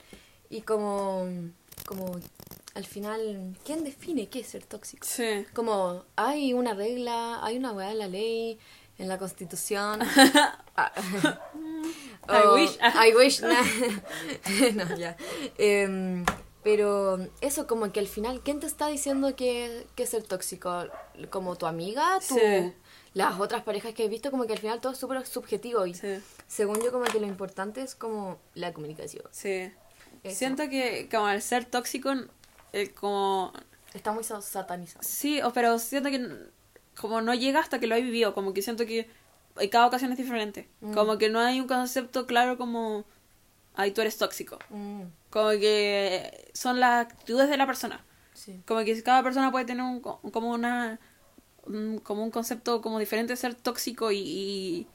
Y 0.51 0.63
como, 0.63 1.27
como 1.87 2.13
al 2.75 2.85
final, 2.87 3.57
¿quién 3.65 3.85
define 3.85 4.29
qué 4.29 4.41
es 4.41 4.49
ser 4.49 4.65
tóxico? 4.65 5.07
Sí. 5.07 5.45
Como 5.55 6.05
hay 6.17 6.53
una 6.55 6.75
regla, 6.75 7.45
hay 7.45 7.57
una 7.59 7.73
weá 7.73 7.91
en 7.91 7.99
la 7.99 8.07
ley, 8.09 8.59
en 8.99 9.09
la 9.09 9.19
constitución. 9.19 10.01
Ah, 10.81 10.93
I 12.29 12.47
o- 12.47 12.55
wish. 12.55 12.79
I 12.81 13.13
wish. 13.17 13.41
nah. 13.43 13.65
no, 14.77 14.97
ya. 14.97 15.17
Em, 15.59 16.25
pero 16.63 17.19
eso, 17.41 17.67
como 17.67 17.91
que 17.91 17.99
al 17.99 18.07
final, 18.07 18.43
¿quién 18.45 18.61
te 18.61 18.67
está 18.69 18.87
diciendo 18.87 19.35
que, 19.35 19.87
que 19.97 20.05
es 20.05 20.11
ser 20.11 20.23
tóxico? 20.23 20.87
¿Como 21.31 21.57
tu 21.57 21.67
amiga? 21.67 22.21
¿Tu, 22.27 22.35
Sí. 22.37 22.73
Las 23.15 23.41
otras 23.41 23.63
parejas 23.65 23.93
que 23.95 24.05
he 24.05 24.09
visto, 24.09 24.31
como 24.31 24.47
que 24.47 24.53
al 24.53 24.59
final 24.61 24.81
todo 24.81 24.93
es 24.93 24.99
súper 24.99 25.27
subjetivo. 25.27 25.85
Y 25.87 25.95
Sí. 25.95 26.21
según 26.47 26.81
yo, 26.81 26.93
como 26.93 27.07
que 27.07 27.19
lo 27.19 27.27
importante 27.27 27.81
es 27.83 27.97
como 27.97 28.39
la 28.55 28.73
comunicación. 28.73 29.25
Sí. 29.33 29.73
Eso. 30.23 30.37
Siento 30.39 30.69
que 30.69 31.09
como 31.11 31.27
al 31.27 31.43
ser 31.43 31.65
tóxico, 31.65 32.13
eh, 32.73 32.91
como... 32.93 33.53
Está 33.95 34.13
muy 34.13 34.25
sa- 34.25 34.41
satanizado. 34.43 35.03
Sí, 35.03 35.41
pero 35.55 35.79
siento 35.79 36.11
que 36.11 36.29
como 37.01 37.21
no 37.21 37.35
llega 37.35 37.61
hasta 37.61 37.79
que 37.79 37.87
lo 37.87 37.95
he 37.95 38.03
vivido, 38.03 38.35
como 38.35 38.53
que 38.53 38.63
siento 38.63 38.85
que 38.87 39.09
cada 39.71 39.87
ocasión 39.87 40.13
es 40.13 40.19
diferente. 40.19 40.69
Mm. 40.81 40.93
Como 40.95 41.19
que 41.19 41.29
no 41.29 41.41
hay 41.41 41.61
un 41.61 41.67
concepto 41.69 42.27
claro 42.27 42.59
como, 42.59 43.05
ay, 43.75 43.93
tú 43.93 44.01
eres 44.01 44.17
tóxico. 44.19 44.59
Mm, 44.71 45.03
Como 45.31 45.51
que 45.51 46.51
son 46.55 46.81
las 46.81 47.07
actitudes 47.07 47.49
de 47.49 47.57
la 47.57 47.67
persona. 47.67 48.05
sí. 48.35 48.61
Como 48.67 48.85
que 48.85 49.03
cada 49.03 49.23
persona 49.23 49.51
puede 49.51 49.65
tener 49.65 49.83
un, 49.85 50.01
co- 50.01 50.21
como 50.33 50.51
una 50.51 50.99
un- 51.65 51.99
como 52.03 52.23
un 52.25 52.31
concepto 52.31 52.81
como 52.81 52.99
diferente 52.99 53.33
de 53.35 53.37
ser 53.37 53.55
tóxico 53.55 54.11
y, 54.13 54.19
y, 54.19 54.87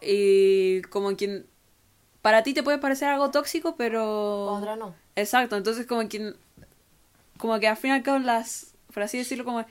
y 0.00 0.82
como 0.82 1.16
que 1.16 1.44
para 2.28 2.42
ti 2.42 2.52
te 2.52 2.62
puede 2.62 2.76
parecer 2.76 3.08
algo 3.08 3.30
tóxico, 3.30 3.74
pero 3.76 4.44
Otra 4.52 4.76
no. 4.76 4.94
Exacto, 5.16 5.56
entonces 5.56 5.86
como 5.86 6.06
que 6.10 6.34
como 7.38 7.58
que 7.58 7.66
al 7.68 7.76
fin 7.78 7.90
y 7.92 7.94
al 7.94 8.02
cabo 8.02 8.18
las 8.18 8.74
por 8.92 9.02
así 9.02 9.16
decirlo 9.16 9.46
como 9.46 9.64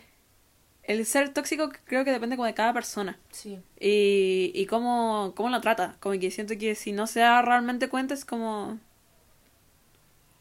el 0.81 1.05
ser 1.05 1.29
tóxico 1.33 1.69
creo 1.85 2.03
que 2.03 2.11
depende 2.11 2.35
como 2.35 2.47
de 2.47 2.55
cada 2.55 2.73
persona 2.73 3.19
Sí. 3.29 3.59
y, 3.79 4.51
y 4.55 4.65
cómo, 4.65 5.33
cómo 5.35 5.49
lo 5.49 5.61
trata. 5.61 5.97
Como 5.99 6.17
que 6.19 6.31
siento 6.31 6.57
que 6.57 6.73
si 6.73 6.93
no 6.93 7.05
se 7.05 7.19
da 7.19 7.43
realmente 7.43 7.89
cuenta 7.89 8.15
es 8.15 8.25
como 8.25 8.79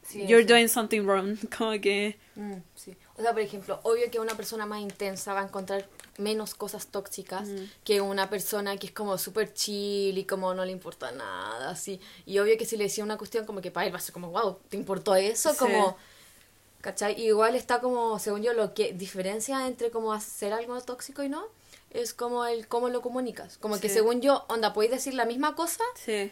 sí 0.02 0.24
you're 0.26 0.46
doing 0.46 0.68
something 0.70 1.02
wrong. 1.02 1.37
Como 1.59 1.72
que 1.81 2.16
Mm, 2.37 2.62
sí. 2.74 2.96
O 3.18 3.22
sea, 3.22 3.33
por 3.33 3.40
ejemplo, 3.40 3.81
obvio 3.83 4.11
que 4.11 4.18
una 4.20 4.35
persona 4.37 4.66
más 4.66 4.81
intensa 4.81 5.33
va 5.33 5.40
a 5.40 5.44
encontrar 5.44 5.87
menos 6.18 6.55
cosas 6.55 6.87
tóxicas 6.88 7.48
Mm. 7.48 7.64
que 7.85 8.00
una 8.02 8.29
persona 8.29 8.76
que 8.76 8.87
es 8.88 8.92
como 8.92 9.16
súper 9.18 9.55
chill 9.55 10.16
y 10.18 10.24
como 10.24 10.52
no 10.55 10.64
le 10.64 10.72
importa 10.72 11.11
nada, 11.12 11.70
así. 11.70 11.98
Y 12.26 12.38
obvio 12.38 12.59
que 12.59 12.66
si 12.66 12.76
le 12.76 12.85
decía 12.85 13.05
una 13.05 13.16
cuestión 13.16 13.46
como 13.46 13.61
que 13.62 13.70
para 13.70 13.87
él 13.87 13.92
va 13.94 13.98
a 13.98 14.02
ser 14.02 14.12
como, 14.12 14.31
wow, 14.31 14.59
¿te 14.68 14.76
importó 14.76 15.14
eso? 15.16 15.50
Sí. 15.52 15.57
Como, 15.59 15.96
¿cachai? 16.83 17.18
Y 17.20 17.26
igual 17.29 17.55
está 17.55 17.81
como, 17.81 18.18
según 18.18 18.42
yo, 18.42 18.52
lo 18.52 18.74
que 18.74 18.92
diferencia 18.92 19.66
entre 19.66 19.90
como 19.90 20.12
hacer 20.12 20.52
algo 20.52 20.79
tóxico 20.83 21.22
y 21.22 21.29
no, 21.31 21.42
es 21.90 22.12
como 22.12 22.44
el 22.44 22.68
cómo 22.68 22.90
lo 22.90 23.00
comunicas. 23.00 23.57
Como 23.59 23.81
que 23.81 23.88
Sí. 23.88 23.94
según 23.94 24.20
yo, 24.20 24.44
onda, 24.48 24.72
podéis 24.74 24.92
decir 24.92 25.14
la 25.14 25.24
misma 25.24 25.55
cosa, 25.57 25.83
sí, 25.94 26.31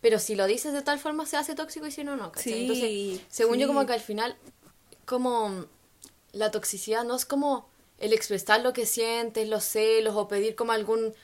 pero 0.00 0.18
si 0.18 0.34
lo 0.34 0.46
dices 0.46 0.72
de 0.72 0.82
tal 0.82 0.98
forma 0.98 1.26
se 1.26 1.36
hace 1.36 1.54
tóxico 1.54 1.86
y 1.86 1.90
si 1.92 2.02
no, 2.04 2.16
no, 2.16 2.32
¿cachai? 2.32 2.52
Sí, 2.52 2.60
Entonces, 2.62 3.26
según 3.28 3.58
yo, 3.58 3.66
como 3.68 3.84
que 3.86 3.92
al 3.92 4.00
final, 4.00 4.36
como 5.04 5.64
la 6.38 6.50
toxicidad 6.50 7.04
no 7.04 7.14
es 7.16 7.24
como 7.24 7.68
el 7.98 8.12
expresar 8.12 8.60
lo 8.62 8.72
que 8.72 8.86
sientes, 8.86 9.48
los 9.48 9.64
celos 9.64 10.14
o 10.16 10.28
pedir 10.28 10.54
como 10.54 10.72
algún, 10.72 11.14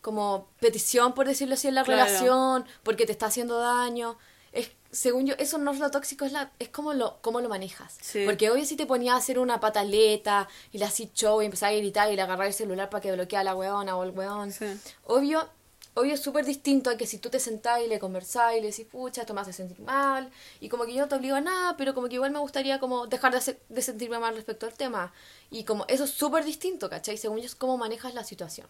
como 0.00 0.48
petición, 0.60 1.12
por 1.14 1.26
decirlo 1.26 1.54
así, 1.54 1.68
en 1.68 1.74
la 1.74 1.84
Claro. 1.84 2.04
relación, 2.04 2.64
porque 2.82 3.04
te 3.06 3.12
está 3.12 3.26
haciendo 3.26 3.58
daño. 3.58 4.16
Es, 4.52 4.70
según 4.90 5.26
yo, 5.26 5.34
eso 5.38 5.58
no 5.58 5.70
es 5.72 5.78
lo 5.78 5.90
tóxico, 5.90 6.24
es, 6.24 6.32
la, 6.32 6.52
es 6.58 6.68
como 6.68 6.92
lo, 6.94 7.18
cómo 7.20 7.40
lo 7.40 7.48
manejas. 7.48 7.96
Sí. 8.00 8.24
Porque 8.26 8.50
obvio 8.50 8.64
si 8.64 8.76
te 8.76 8.86
ponías 8.86 9.14
a 9.14 9.18
hacer 9.18 9.38
una 9.38 9.60
pataleta 9.60 10.48
y 10.72 10.78
le 10.78 10.84
hacís 10.84 11.12
show 11.14 11.42
y 11.42 11.44
empezás 11.46 11.70
a 11.70 11.72
gritar 11.72 12.10
y 12.12 12.16
le 12.16 12.22
agarrar 12.22 12.46
el 12.46 12.54
celular 12.54 12.90
para 12.90 13.00
que 13.00 13.12
bloquea 13.12 13.40
a 13.40 13.44
la 13.44 13.54
weona 13.54 13.96
o 13.96 14.02
el 14.04 14.10
weón. 14.10 14.52
Sí. 14.52 14.66
Obvio, 15.06 15.48
obvio 15.94 16.14
es 16.14 16.20
súper 16.20 16.44
distinto 16.44 16.90
a 16.90 16.96
que 16.96 17.06
si 17.06 17.18
tú 17.18 17.30
te 17.30 17.40
sentás 17.40 17.80
y 17.82 17.88
le 17.88 17.98
conversás 17.98 18.54
y 18.56 18.60
le 18.60 18.68
decís, 18.68 18.86
pucha, 18.86 19.22
esto 19.22 19.34
me 19.34 19.40
hace 19.40 19.52
sentir 19.52 19.80
mal, 19.80 20.30
y 20.60 20.68
como 20.68 20.84
que 20.84 20.94
yo 20.94 21.00
no 21.02 21.08
te 21.08 21.16
obligo 21.16 21.36
a 21.36 21.40
nada, 21.40 21.76
pero 21.76 21.94
como 21.94 22.08
que 22.08 22.14
igual 22.14 22.30
me 22.30 22.38
gustaría 22.38 22.78
como 22.80 23.06
dejar 23.06 23.32
de, 23.32 23.38
hacer- 23.38 23.60
de 23.68 23.82
sentirme 23.82 24.18
mal 24.18 24.34
respecto 24.34 24.66
al 24.66 24.72
tema. 24.74 25.12
Y 25.50 25.64
como 25.64 25.84
eso 25.88 26.04
es 26.04 26.10
súper 26.10 26.44
distinto, 26.44 26.88
¿cachai? 26.88 27.16
Según 27.18 27.38
yo 27.38 27.44
es 27.46 27.54
cómo 27.54 27.76
manejas 27.76 28.14
la 28.14 28.24
situación. 28.24 28.66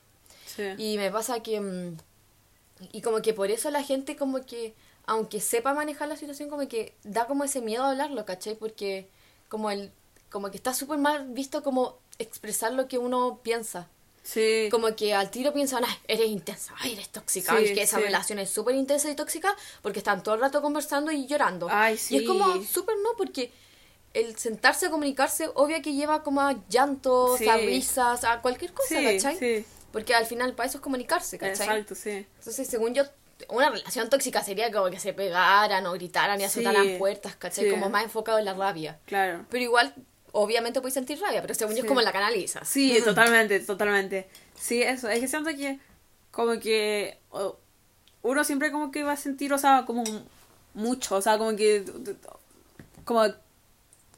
Sí. 0.46 0.64
Y 0.78 0.96
me 0.98 1.10
pasa 1.10 1.40
que... 1.42 1.60
mm, 1.60 1.96
Y 2.92 3.02
como 3.02 3.20
que 3.22 3.34
por 3.34 3.50
eso 3.50 3.70
la 3.70 3.82
gente 3.82 4.16
como 4.16 4.44
que, 4.46 4.74
aunque 5.06 5.40
sepa 5.40 5.74
manejar 5.74 6.08
la 6.08 6.16
situación, 6.16 6.48
como 6.48 6.66
que 6.68 6.94
da 7.04 7.26
como 7.26 7.44
ese 7.44 7.60
miedo 7.60 7.84
a 7.84 7.90
hablarlo, 7.90 8.24
¿cachai? 8.24 8.54
Porque 8.54 9.08
como 9.48 9.70
el 9.70 9.90
como 10.30 10.50
que 10.50 10.56
está 10.56 10.72
súper 10.74 10.98
mal 10.98 11.26
visto 11.28 11.62
como 11.62 11.98
expresar 12.18 12.72
lo 12.72 12.86
que 12.88 12.98
uno 12.98 13.40
piensa. 13.42 13.88
Sí. 14.22 14.68
Como 14.70 14.94
que 14.94 15.14
al 15.14 15.30
tiro 15.30 15.52
piensan, 15.52 15.82
ay, 15.84 15.94
eres 16.06 16.28
intensa, 16.28 16.74
ay, 16.78 16.92
eres 16.92 17.08
tóxica, 17.08 17.52
Sí, 17.56 17.64
ay, 17.68 17.74
que 17.74 17.82
esa 17.82 17.96
sí. 17.96 18.02
relación 18.02 18.38
es 18.38 18.50
súper 18.50 18.74
intensa 18.74 19.10
y 19.10 19.14
tóxica 19.16 19.56
porque 19.82 19.98
están 19.98 20.22
todo 20.22 20.34
el 20.34 20.40
rato 20.40 20.60
conversando 20.62 21.10
y 21.10 21.26
llorando. 21.26 21.68
Ay, 21.70 21.94
Y 21.94 21.98
sí. 21.98 22.16
es 22.18 22.22
como 22.26 22.62
súper 22.62 22.96
no, 23.02 23.10
porque 23.16 23.50
el 24.12 24.36
sentarse 24.36 24.86
a 24.86 24.90
comunicarse, 24.90 25.50
obvio 25.54 25.80
que 25.82 25.94
lleva 25.94 26.22
como 26.22 26.40
a 26.42 26.54
llantos, 26.68 27.40
a 27.42 27.56
risas, 27.56 28.24
a 28.24 28.40
cualquier 28.42 28.72
cosa, 28.72 28.96
¿cachai? 29.02 29.64
Porque 29.92 30.14
al 30.14 30.26
final 30.26 30.54
para 30.54 30.68
eso 30.68 30.78
es 30.78 30.82
comunicarse, 30.82 31.38
¿cachai? 31.38 31.66
Exacto, 31.68 31.94
sí. 31.94 32.26
Entonces, 32.38 32.68
según 32.68 32.94
yo, 32.94 33.04
una 33.48 33.70
relación 33.70 34.08
tóxica 34.10 34.42
sería 34.44 34.70
como 34.70 34.90
que 34.90 35.00
se 35.00 35.12
pegaran 35.12 35.86
o 35.86 35.92
gritaran 35.92 36.40
y 36.40 36.44
azotaran 36.44 36.98
puertas, 36.98 37.36
¿cachai? 37.36 37.64
Sí. 37.64 37.70
Como 37.70 37.88
más 37.88 38.04
enfocado 38.04 38.38
en 38.38 38.44
la 38.44 38.54
rabia. 38.54 38.98
Claro. 39.06 39.46
Pero 39.48 39.64
igual, 39.64 39.94
obviamente 40.32 40.80
puedes 40.80 40.94
sentir 40.94 41.20
rabia, 41.20 41.40
pero 41.42 41.54
según 41.54 41.74
yo 41.74 41.80
Sí. 41.82 41.86
es 41.86 41.88
como 41.88 42.00
la 42.02 42.12
canalizas. 42.12 42.68
Sí, 42.68 42.96
totalmente, 43.04 43.60
totalmente. 43.60 44.28
Sí, 44.58 44.82
eso. 44.82 45.08
Es 45.08 45.20
que 45.20 45.28
siento 45.28 45.50
que 45.50 45.78
como 46.30 46.58
que 46.60 47.18
oh, 47.30 47.56
uno 48.22 48.44
siempre 48.44 48.70
como 48.70 48.90
que 48.90 49.02
va 49.02 49.12
a 49.12 49.16
sentir, 49.16 49.52
o 49.52 49.58
sea, 49.58 49.84
como 49.86 50.04
mucho, 50.74 51.16
o 51.16 51.22
sea, 51.22 51.38
como 51.38 51.56
que 51.56 51.84
como 53.04 53.22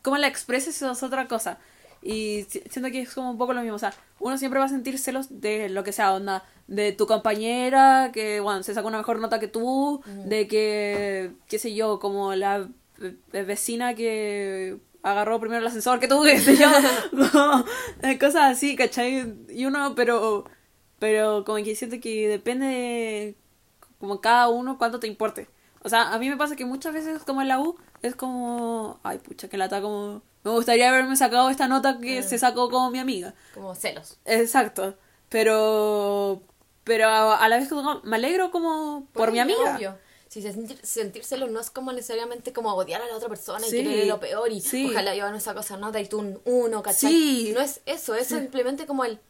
como 0.03 0.17
la 0.19 0.27
expreses 0.27 0.83
es 0.83 1.03
otra 1.03 1.29
cosa. 1.29 1.59
Y 2.03 2.45
si- 2.49 2.61
siento 2.69 2.91
que 2.91 3.03
es 3.03 3.15
como 3.15 3.31
un 3.31 3.39
poco 3.39 3.53
lo 3.53 3.61
mismo, 3.63 3.77
o 3.77 3.79
sea, 3.79 3.95
uno 4.19 4.37
siempre 4.37 4.59
va 4.59 4.67
a 4.67 4.69
sentir 4.69 4.99
celos 4.99 5.41
de 5.41 5.69
lo 5.69 5.85
que 5.85 5.93
sea, 5.93 6.13
onda, 6.15 6.45
de 6.67 6.91
tu 6.93 7.07
compañera 7.07 8.11
que, 8.13 8.41
bueno, 8.41 8.65
se 8.65 8.75
sacó 8.75 8.89
una 8.89 8.99
mejor 8.99 9.21
nota 9.21 9.39
que 9.39 9.47
tú, 9.47 10.03
de 10.27 10.49
que, 10.49 11.31
qué 11.49 11.59
sé 11.61 11.73
yo, 11.75 12.01
como 12.01 12.35
la 12.35 12.69
eh, 13.01 13.43
vecina 13.45 13.95
que 13.95 14.79
agarró 15.03 15.41
primero 15.41 15.61
el 15.61 15.67
ascensor 15.67 16.01
que 16.01 16.09
tú, 16.09 16.23
qué 16.23 16.41
sé 16.41 16.57
yo, 16.57 16.69
como, 17.33 17.65
eh, 18.03 18.19
cosas 18.19 18.53
así, 18.53 18.77
¿cachai? 18.77 19.35
Y 19.49 19.67
uno, 19.67 19.95
pero, 19.95 20.45
pero 20.99 21.45
como 21.45 21.63
que 21.63 21.75
siento 21.75 22.01
que 22.01 22.29
depende 22.29 22.67
de, 22.67 23.37
como 23.99 24.21
cada 24.21 24.49
uno 24.49 24.79
cuánto 24.79 25.01
te 25.01 25.07
importe. 25.07 25.49
O 25.85 25.89
sea, 25.89 26.13
a 26.13 26.19
mí 26.19 26.29
me 26.29 26.37
pasa 26.37 26.57
que 26.57 26.65
muchas 26.65 26.93
veces 26.93 27.23
como 27.25 27.43
en 27.43 27.49
la 27.49 27.61
U 27.61 27.77
es 28.03 28.15
como, 28.15 29.01
ay 29.03 29.19
pucha, 29.19 29.49
que 29.49 29.57
lata 29.57 29.81
como... 29.81 30.23
Me 30.45 30.51
gustaría 30.51 30.89
haberme 30.89 31.15
sacado 31.17 31.51
esta 31.51 31.69
nota 31.69 31.99
que 32.01 32.23
se 32.25 32.37
sacó 32.37 32.69
como 32.69 32.91
mi 32.91 32.99
amiga. 32.99 33.35
Como 33.55 33.75
celos. 33.75 34.19
Exacto. 34.25 34.97
Pero... 35.29 36.43
Pero 36.85 37.09
a, 37.09 37.49
la 37.49 37.59
vez 37.59 37.69
como, 37.69 38.01
me 38.03 38.17
alegro 38.17 38.51
como 38.51 39.07
por 39.13 39.31
mi 39.31 39.39
amiga. 39.39 39.77
obvio. 39.77 39.97
Si 40.33 40.41
se 40.41 40.51
sentir, 40.83 41.25
celos 41.25 41.51
no 41.51 41.61
es 41.61 41.69
como 41.69 41.93
necesariamente 41.93 42.55
como 42.55 42.73
odiar 42.75 43.03
a 43.03 43.07
la 43.07 43.17
otra 43.17 43.29
persona 43.29 43.67
Sí. 43.67 43.81
y 43.81 43.85
querer 43.85 44.07
lo 44.07 44.19
peor 44.19 44.51
y 44.51 44.63
Sí. 44.63 44.89
ojalá 44.89 45.15
yo 45.15 45.31
no 45.31 45.37
esa 45.37 45.77
nota 45.77 46.01
y 46.01 46.07
tú 46.07 46.21
un 46.21 46.41
uno, 46.47 46.83
¿cachai? 46.83 47.13
Sí. 47.13 47.53
No 47.55 47.61
es 47.61 47.83
eso, 47.85 48.15
es 48.15 48.29
simplemente 48.29 48.87
como 48.87 49.05
el... 49.05 49.21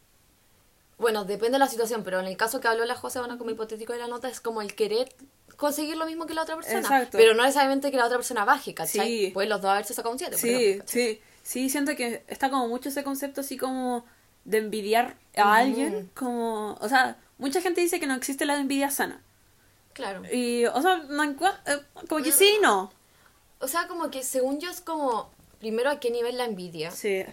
Bueno, 0.99 1.25
depende 1.25 1.57
de 1.57 1.59
la 1.59 1.67
situación, 1.67 2.05
pero 2.05 2.21
en 2.21 2.27
el 2.27 2.37
caso 2.37 2.61
que 2.61 2.69
habló 2.69 2.85
la 2.85 2.95
José, 2.95 3.19
bueno, 3.19 3.37
como 3.37 3.51
hipotético 3.51 3.93
de 3.93 3.99
la 3.99 4.07
nota, 4.07 4.29
es 4.29 4.41
como 4.41 4.63
el 4.63 4.77
querer 4.77 5.13
conseguir 5.57 5.97
lo 5.97 6.07
mismo 6.07 6.27
que 6.27 6.35
la 6.35 6.43
otra 6.43 6.55
persona. 6.55 6.79
Exacto. 6.79 7.19
Pero 7.19 7.35
no 7.35 7.43
necesariamente 7.43 7.91
que 7.91 7.97
la 7.97 8.07
otra 8.07 8.19
persona 8.19 8.45
baje, 8.45 8.73
¿cachai? 8.73 9.09
Sí. 9.09 9.31
Pues 9.35 9.49
los 9.49 9.61
dos 9.61 9.73
haberse 9.73 9.95
sacado 9.95 10.13
un 10.13 10.21
7. 10.21 10.39
Sí, 10.39 10.79
sí. 10.87 11.21
Sí, 11.43 11.69
siento 11.69 11.97
que 11.97 12.23
está 12.29 12.49
como 12.49 12.69
mucho 12.69 12.91
ese 12.91 13.03
concepto 13.03 13.41
así 13.41 13.57
como 13.57 14.05
de 14.45 14.59
envidiar 14.59 15.17
a 15.37 15.57
alguien. 15.57 16.13
Como... 16.15 16.75
O 16.81 16.89
sea, 16.89 17.17
mucha 17.39 17.61
gente 17.61 17.81
dice 17.81 17.99
que 17.99 18.07
no 18.07 18.15
existe 18.15 18.47
la 18.47 18.57
envidia 18.57 18.89
sana. 18.89 19.21
Claro. 19.93 20.23
Y, 20.33 20.65
o 20.67 20.81
sea, 20.83 20.99
no 21.09 21.23
eh, 21.25 21.81
como 22.09 22.23
que 22.23 22.33
sí 22.33 22.57
y 22.59 22.61
no. 22.61 22.93
O 23.61 23.69
sea, 23.69 23.87
como 23.89 24.11
que 24.11 24.23
según 24.23 24.59
yo 24.61 24.71
es 24.71 24.81
como, 24.81 25.31
primero 25.61 25.91
a 25.91 26.01
qué 26.01 26.11
nivel 26.11 26.37
la 26.39 26.45
envidia. 26.45 26.91
Sí. 26.91 27.25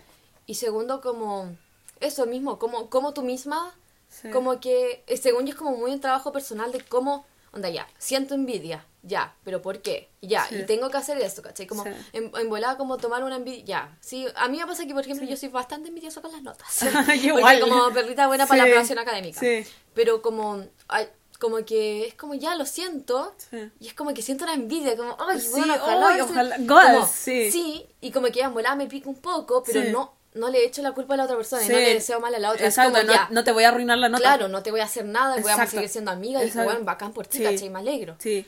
Y 0.45 0.55
segundo, 0.55 1.01
como 1.01 1.55
eso 1.99 2.25
mismo, 2.25 2.59
como, 2.59 2.89
como 2.89 3.13
tú 3.13 3.21
misma, 3.23 3.73
Sí. 4.09 4.31
como 4.31 4.59
que 4.59 5.03
eh, 5.05 5.17
según 5.17 5.45
yo 5.45 5.51
es 5.51 5.55
como 5.55 5.77
muy 5.77 5.91
un 5.91 5.99
trabajo 6.01 6.31
personal 6.31 6.71
de 6.71 6.81
cómo, 6.81 7.25
onda 7.53 7.69
ya, 7.69 7.87
siento 7.99 8.33
envidia, 8.33 8.83
ya, 9.03 9.35
pero 9.43 9.61
¿por 9.61 9.83
qué? 9.83 10.09
Ya, 10.21 10.45
Sí. 10.47 10.55
y 10.55 10.65
tengo 10.65 10.89
que 10.89 10.97
hacer 10.97 11.19
esto, 11.19 11.43
¿cachai? 11.43 11.67
Como 11.67 11.83
Sí. 11.83 11.91
en, 12.13 12.31
en 12.35 12.49
volada 12.49 12.75
como 12.75 12.97
tomar 12.97 13.23
una 13.23 13.35
envidia, 13.35 13.63
ya. 13.65 13.97
Sí, 14.01 14.25
a 14.35 14.47
mí 14.47 14.57
me 14.57 14.65
pasa 14.65 14.87
que, 14.87 14.93
por 14.95 15.03
ejemplo, 15.03 15.27
yo 15.27 15.37
soy 15.37 15.49
bastante 15.49 15.89
envidiosa 15.89 16.21
con 16.21 16.31
las 16.31 16.41
notas. 16.41 16.79
Yo 16.81 16.91
Porque 17.05 17.15
igual. 17.27 17.59
como 17.59 17.91
perrita 17.93 18.25
buena 18.25 18.47
para 18.47 18.57
la 18.59 18.63
Sí. 18.65 18.69
aprobación 18.71 18.97
académica. 18.99 19.39
Sí. 19.39 19.63
Pero 19.93 20.23
como, 20.23 20.65
ay, 20.87 21.07
como 21.39 21.65
que 21.65 22.06
es 22.08 22.13
como 22.15 22.36
ya 22.36 22.56
lo 22.56 22.65
siento, 22.65 23.34
Sí. 23.49 23.71
y 23.80 23.88
es 23.88 23.93
como 23.93 24.13
que 24.13 24.21
siento 24.21 24.43
una 24.43 24.54
envidia, 24.54 24.95
como, 24.95 25.15
ay, 25.19 25.39
Sí, 25.39 25.49
bueno, 25.52 25.73
ojalá. 25.75 26.23
ojalá- 26.23 26.58
God, 26.60 26.93
como, 26.95 27.08
sí. 27.08 27.52
Sí, 27.52 27.88
y 28.02 28.12
como 28.12 28.28
que 28.28 28.34
ya 28.39 28.49
me 28.75 28.88
pica 28.88 29.10
un 29.10 29.15
poco, 29.15 29.63
pero 29.63 29.82
Sí. 29.82 29.89
no 29.91 30.13
no 30.36 30.47
le 30.49 30.63
echo 30.63 30.84
la 30.84 30.91
culpa 30.91 31.15
a 31.15 31.17
la 31.17 31.23
otra 31.23 31.36
persona 31.38 31.63
y 31.65 31.67
no 31.67 31.73
le 31.75 31.95
deseo 31.95 32.19
mal 32.19 32.34
a 32.36 32.39
la 32.39 32.52
otra. 32.52 32.63
Exacto, 32.67 32.95
es 32.95 33.02
como 33.04 33.08
no, 33.12 33.13
ya, 33.19 33.28
no 33.32 33.43
te 33.43 33.52
voy 33.52 33.63
a 33.63 33.69
arruinar 33.69 33.97
la 33.97 34.10
nota. 34.10 34.21
claro, 34.21 34.47
no 34.47 34.62
te 34.62 34.69
voy 34.69 34.80
a 34.80 34.84
hacer 34.84 35.04
nada 35.06 35.36
voy 35.41 35.52
a 35.52 35.65
seguir 35.65 35.89
siendo 35.89 36.12
amiga 36.12 36.43
y 36.43 36.52
bueno, 36.52 36.84
bacán 36.84 37.13
por 37.13 37.25
ti. 37.25 37.41
¿cachai? 37.41 37.69
Me 37.71 37.80
alegro. 37.80 38.15
Sí. 38.19 38.45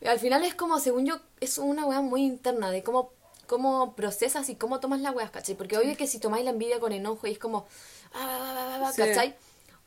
Y 0.00 0.06
al 0.06 0.18
final 0.18 0.42
es 0.44 0.54
como, 0.54 0.80
según 0.80 1.04
yo, 1.04 1.20
es 1.40 1.58
una 1.58 1.84
weá 1.84 2.00
muy 2.00 2.22
interna 2.22 2.70
de 2.70 2.82
cómo, 2.82 3.12
cómo 3.46 3.94
procesas 3.94 4.48
y 4.48 4.54
cómo 4.56 4.80
tomas 4.80 5.00
las 5.02 5.14
weas, 5.14 5.30
¿cachai? 5.30 5.54
Porque 5.54 5.76
obvio 5.76 5.96
que 5.98 6.06
si 6.06 6.18
tomáis 6.18 6.44
la 6.46 6.50
envidia 6.50 6.80
con 6.80 6.92
enojo 6.92 7.26
y 7.26 7.32
es 7.32 7.38
como, 7.38 7.66
ah, 8.14 8.78
ah, 8.80 8.80
ah. 8.86 8.92
¿cachai? 8.96 9.36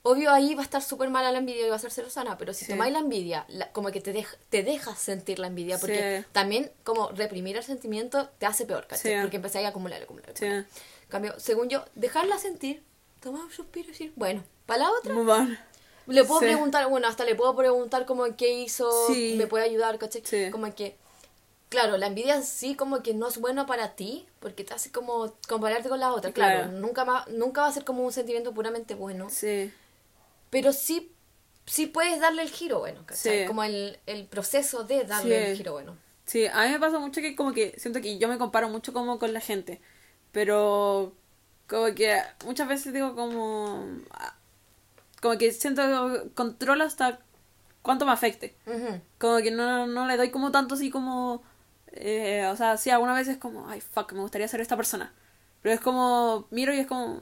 Obvio 0.04 0.32
ahí 0.32 0.56
va 0.56 0.62
a 0.62 0.64
estar 0.64 0.82
súper 0.82 1.10
mala 1.12 1.32
la 1.32 1.38
envidia 1.38 1.68
y 1.68 1.70
va 1.70 1.76
a 1.76 1.80
ser 1.80 1.92
celosana, 1.92 2.36
pero 2.38 2.54
si 2.54 2.66
Sí. 2.66 2.72
tomáis 2.72 2.92
la 2.92 3.00
envidia, 3.00 3.46
la- 3.50 3.72
como 3.72 3.92
que 3.92 4.02
te, 4.02 4.14
dej- 4.14 4.36
te 4.50 4.64
dejas 4.64 4.98
sentir 4.98 5.38
la 5.38 5.46
envidia, 5.48 5.78
porque 5.78 6.22
Sí. 6.22 6.28
también 6.32 6.72
como 6.84 7.10
reprimir 7.10 7.56
el 7.56 7.64
sentimiento 7.64 8.28
te 8.40 8.48
hace 8.48 8.66
peor, 8.66 8.88
¿cachai? 8.88 9.14
Sí. 9.14 9.18
Porque 9.22 9.36
empezáis 9.36 9.66
a 9.68 9.70
acumular, 9.70 10.02
acumular, 10.02 10.32
acumular. 10.32 10.58
En 10.60 11.10
cambio, 11.10 11.40
según 11.40 11.70
yo, 11.70 11.86
dejarla 11.94 12.40
sentir, 12.40 12.82
tomar 13.20 13.44
un 13.44 13.52
suspiro 13.52 13.90
y 13.90 13.92
decir, 13.92 14.12
bueno, 14.16 14.44
para 14.66 14.86
la 14.86 14.92
otra, 14.92 15.14
le 16.08 16.24
puedo 16.26 16.40
preguntar, 16.40 16.88
bueno, 16.90 17.08
hasta 17.08 17.24
le 17.24 17.36
puedo 17.36 17.56
preguntar 17.56 18.06
como 18.08 18.24
qué 18.36 18.52
hizo, 18.54 18.90
me 19.38 19.46
puede 19.46 19.66
ayudar, 19.66 20.00
¿cachai? 20.00 20.24
Sí. 20.26 20.50
Como 20.50 20.74
que, 20.74 20.96
claro, 21.70 21.98
la 21.98 22.08
envidia 22.08 22.36
en 22.36 22.44
sí 22.44 22.74
como 22.76 23.04
que 23.04 23.14
no 23.14 23.28
es 23.28 23.38
bueno 23.38 23.68
para 23.68 23.90
ti, 23.96 24.26
porque 24.40 24.64
te 24.64 24.74
hace 24.74 24.92
como 24.92 25.32
compararte 25.48 25.90
con 25.90 26.00
la 26.00 26.12
otra, 26.12 26.32
claro, 26.32 26.64
Claro. 26.64 26.80
nunca, 26.80 27.04
va, 27.04 27.26
nunca 27.30 27.62
va 27.62 27.68
a 27.68 27.72
ser 27.72 27.86
como 27.86 28.04
un 28.04 28.12
sentimiento 28.12 28.52
puramente 28.52 28.96
bueno, 28.96 29.30
Sí. 29.30 29.72
Pero 30.52 30.72
sí, 30.74 31.12
sí 31.66 31.88
puedes 31.88 32.20
darle 32.20 32.44
el 32.44 32.50
giro 32.50 32.78
bueno, 32.80 33.04
¿cachai? 33.08 33.40
Sí. 33.42 33.46
Como 33.48 33.64
el, 33.64 33.98
el 34.06 34.28
proceso 34.28 34.84
de 34.84 35.04
darle 35.06 35.46
Sí. 35.46 35.52
el 35.52 35.58
giro 35.58 35.74
bueno. 35.74 35.98
Sí, 36.26 36.46
a 36.46 36.64
mí 36.66 36.70
me 36.70 36.80
pasa 36.80 37.00
mucho 37.00 37.20
que 37.20 37.36
como 37.36 37.52
que 37.54 37.74
siento 37.80 38.00
que 38.00 38.20
yo 38.20 38.28
me 38.28 38.38
comparo 38.38 38.70
mucho 38.70 38.94
como 38.94 39.18
con 39.18 39.34
la 39.34 39.40
gente, 39.40 39.82
pero 40.32 41.14
como 41.68 41.94
que 41.96 42.22
muchas 42.46 42.68
veces 42.68 42.94
digo 42.94 43.16
como 43.16 43.84
ah, 44.12 44.36
como 45.22 45.38
que 45.40 45.52
siento 45.52 45.82
que 45.82 46.30
controlo 46.36 46.84
hasta 46.84 47.20
cuánto 47.82 48.06
me 48.06 48.12
afecte. 48.12 48.56
Ujú. 48.68 49.02
Como 49.18 49.38
que 49.40 49.52
no, 49.52 49.88
no 49.88 50.06
le 50.06 50.18
doy 50.18 50.30
como 50.30 50.52
tanto 50.52 50.76
así 50.76 50.90
como 50.92 51.44
eh, 51.94 52.48
o 52.52 52.56
sea, 52.56 52.78
sí, 52.78 52.90
algunas 52.90 53.18
veces 53.18 53.38
como, 53.38 53.68
ay, 53.68 53.82
fuck, 53.82 54.14
me 54.14 54.22
gustaría 54.22 54.48
ser 54.48 54.62
esta 54.62 54.78
persona. 54.78 55.14
Pero 55.62 55.76
es 55.76 55.82
como, 55.82 56.48
miro 56.50 56.74
y 56.74 56.80
es 56.80 56.88
como, 56.88 57.22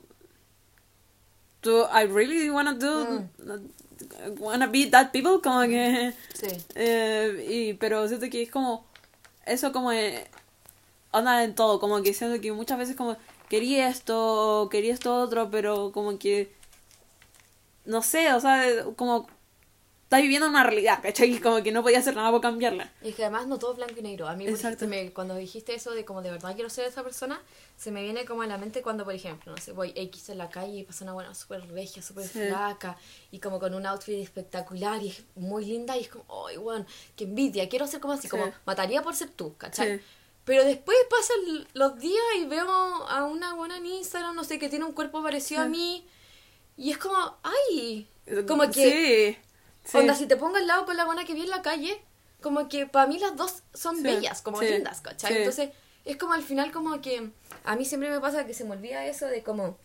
do 1.61 1.85
I 1.91 2.05
really 2.05 2.49
wanna 2.49 2.73
do, 2.73 3.27
wanna 4.39 4.67
be 4.67 4.85
that 4.89 5.11
people? 5.11 5.41
Como 5.41 5.61
que... 5.61 6.13
Sí. 6.33 6.47
Eh, 6.75 7.45
y, 7.49 7.73
pero 7.73 8.07
siento 8.07 8.29
que 8.29 8.43
es 8.43 8.51
como 8.51 8.85
eso 9.45 9.71
como 9.71 9.91
eh, 9.91 10.27
anda 11.11 11.43
en 11.43 11.55
todo 11.55 11.79
como 11.79 12.01
que 12.01 12.13
siento 12.13 12.39
que 12.39 12.51
muchas 12.51 12.77
veces 12.77 12.95
como 12.95 13.17
quería 13.49 13.89
esto 13.89 14.69
quería 14.71 14.93
esto 14.93 15.15
otro 15.15 15.49
pero 15.49 15.91
como 15.91 16.19
que 16.19 16.53
no 17.85 18.01
sé 18.01 18.31
o 18.33 18.39
sea 18.39 18.85
como 18.95 19.27
estás 20.09 20.23
viviendo 20.23 20.49
una 20.49 20.63
realidad 20.63 21.03
¿cachai? 21.03 21.39
como 21.39 21.61
que 21.61 21.71
no 21.71 21.83
podía 21.83 21.99
hacer 21.99 22.15
nada 22.15 22.31
por 22.31 22.41
cambiarla 22.41 22.91
Y 23.03 23.09
es 23.09 23.15
que 23.15 23.21
además 23.23 23.45
no 23.45 23.59
todo 23.59 23.73
es 23.73 23.77
blanco 23.77 23.93
y 23.99 24.01
negro. 24.01 24.27
A 24.27 24.33
mí, 24.35 24.47
Exacto. 24.47 24.87
me- 24.87 25.11
cuando 25.13 25.35
dijiste 25.35 25.75
eso 25.75 25.91
de 25.91 26.03
como 26.03 26.23
de 26.23 26.31
verdad 26.31 26.55
quiero 26.55 26.67
ser 26.71 26.85
esa 26.87 27.03
persona, 27.03 27.39
se 27.77 27.91
me 27.91 28.01
viene 28.01 28.25
como 28.25 28.41
a 28.41 28.47
la 28.47 28.57
mente 28.57 28.81
cuando, 28.81 29.05
por 29.05 29.13
ejemplo, 29.13 29.51
no 29.51 29.61
sé, 29.61 29.71
voy 29.71 29.93
X 29.95 30.29
en 30.29 30.39
la 30.39 30.49
calle 30.49 30.77
y 30.79 30.83
pasa 30.83 31.03
una 31.03 31.13
buena 31.13 31.35
súper 31.35 31.61
regia, 31.71 32.01
súper 32.01 32.23
Sí. 32.27 32.39
flaca 32.39 32.97
y 33.31 33.37
como 33.37 33.59
con 33.59 33.75
un 33.75 33.85
outfit 33.85 34.15
espectacular 34.15 34.99
y 35.03 35.09
es 35.09 35.23
muy 35.35 35.63
linda 35.65 35.95
y 35.95 36.01
es 36.01 36.09
como, 36.09 36.25
ay, 36.47 36.57
weón, 36.57 36.87
qué 37.15 37.25
envidia, 37.25 37.69
quiero 37.69 37.85
ser 37.85 37.99
como 37.99 38.13
así, 38.13 38.23
Sí. 38.23 38.29
como 38.29 38.51
mataría 38.65 39.03
por 39.03 39.15
ser 39.15 39.29
tú, 39.29 39.55
¿cachai? 39.57 39.99
Sí. 39.99 40.03
Pero 40.43 40.63
después 40.65 40.97
pasan 41.07 41.67
los 41.73 41.99
días 41.99 42.23
y 42.39 42.45
veo 42.47 42.67
a 42.67 43.25
una 43.25 43.53
buena 43.53 43.77
en 43.77 43.85
Instagram, 43.85 44.35
no 44.35 44.43
sé, 44.43 44.57
que 44.57 44.69
tiene 44.69 44.85
un 44.85 44.93
cuerpo 44.93 45.21
parecido 45.21 45.61
a 45.61 45.65
mí 45.65 46.03
y 46.77 46.89
es 46.89 46.97
como, 46.97 47.15
ay, 47.43 48.07
como 48.47 48.67
que... 48.71 49.37
sí. 49.89 49.97
Onda, 49.97 50.13
si 50.15 50.25
te 50.27 50.35
pongo 50.37 50.57
al 50.57 50.67
lado 50.67 50.85
con 50.85 50.95
la 50.97 51.05
buena 51.05 51.25
que 51.25 51.33
vi 51.33 51.41
en 51.41 51.49
la 51.49 51.61
calle, 51.61 52.01
como 52.41 52.69
que 52.69 52.85
para 52.85 53.07
mí 53.07 53.19
las 53.19 53.35
dos 53.35 53.63
son 53.73 53.97
Sí, 53.97 54.03
bellas, 54.03 54.41
como 54.41 54.59
sí, 54.59 54.65
lindas, 54.69 55.01
¿cachai? 55.01 55.37
Entonces, 55.37 55.69
es 56.05 56.17
como 56.17 56.33
al 56.33 56.43
final 56.43 56.71
como 56.71 57.01
que 57.01 57.29
a 57.65 57.75
mí 57.75 57.85
siempre 57.85 58.09
me 58.09 58.19
pasa 58.19 58.45
que 58.45 58.53
se 58.53 58.63
me 58.63 58.71
olvida 58.71 59.05
eso 59.05 59.25
de 59.27 59.43
como 59.43 59.77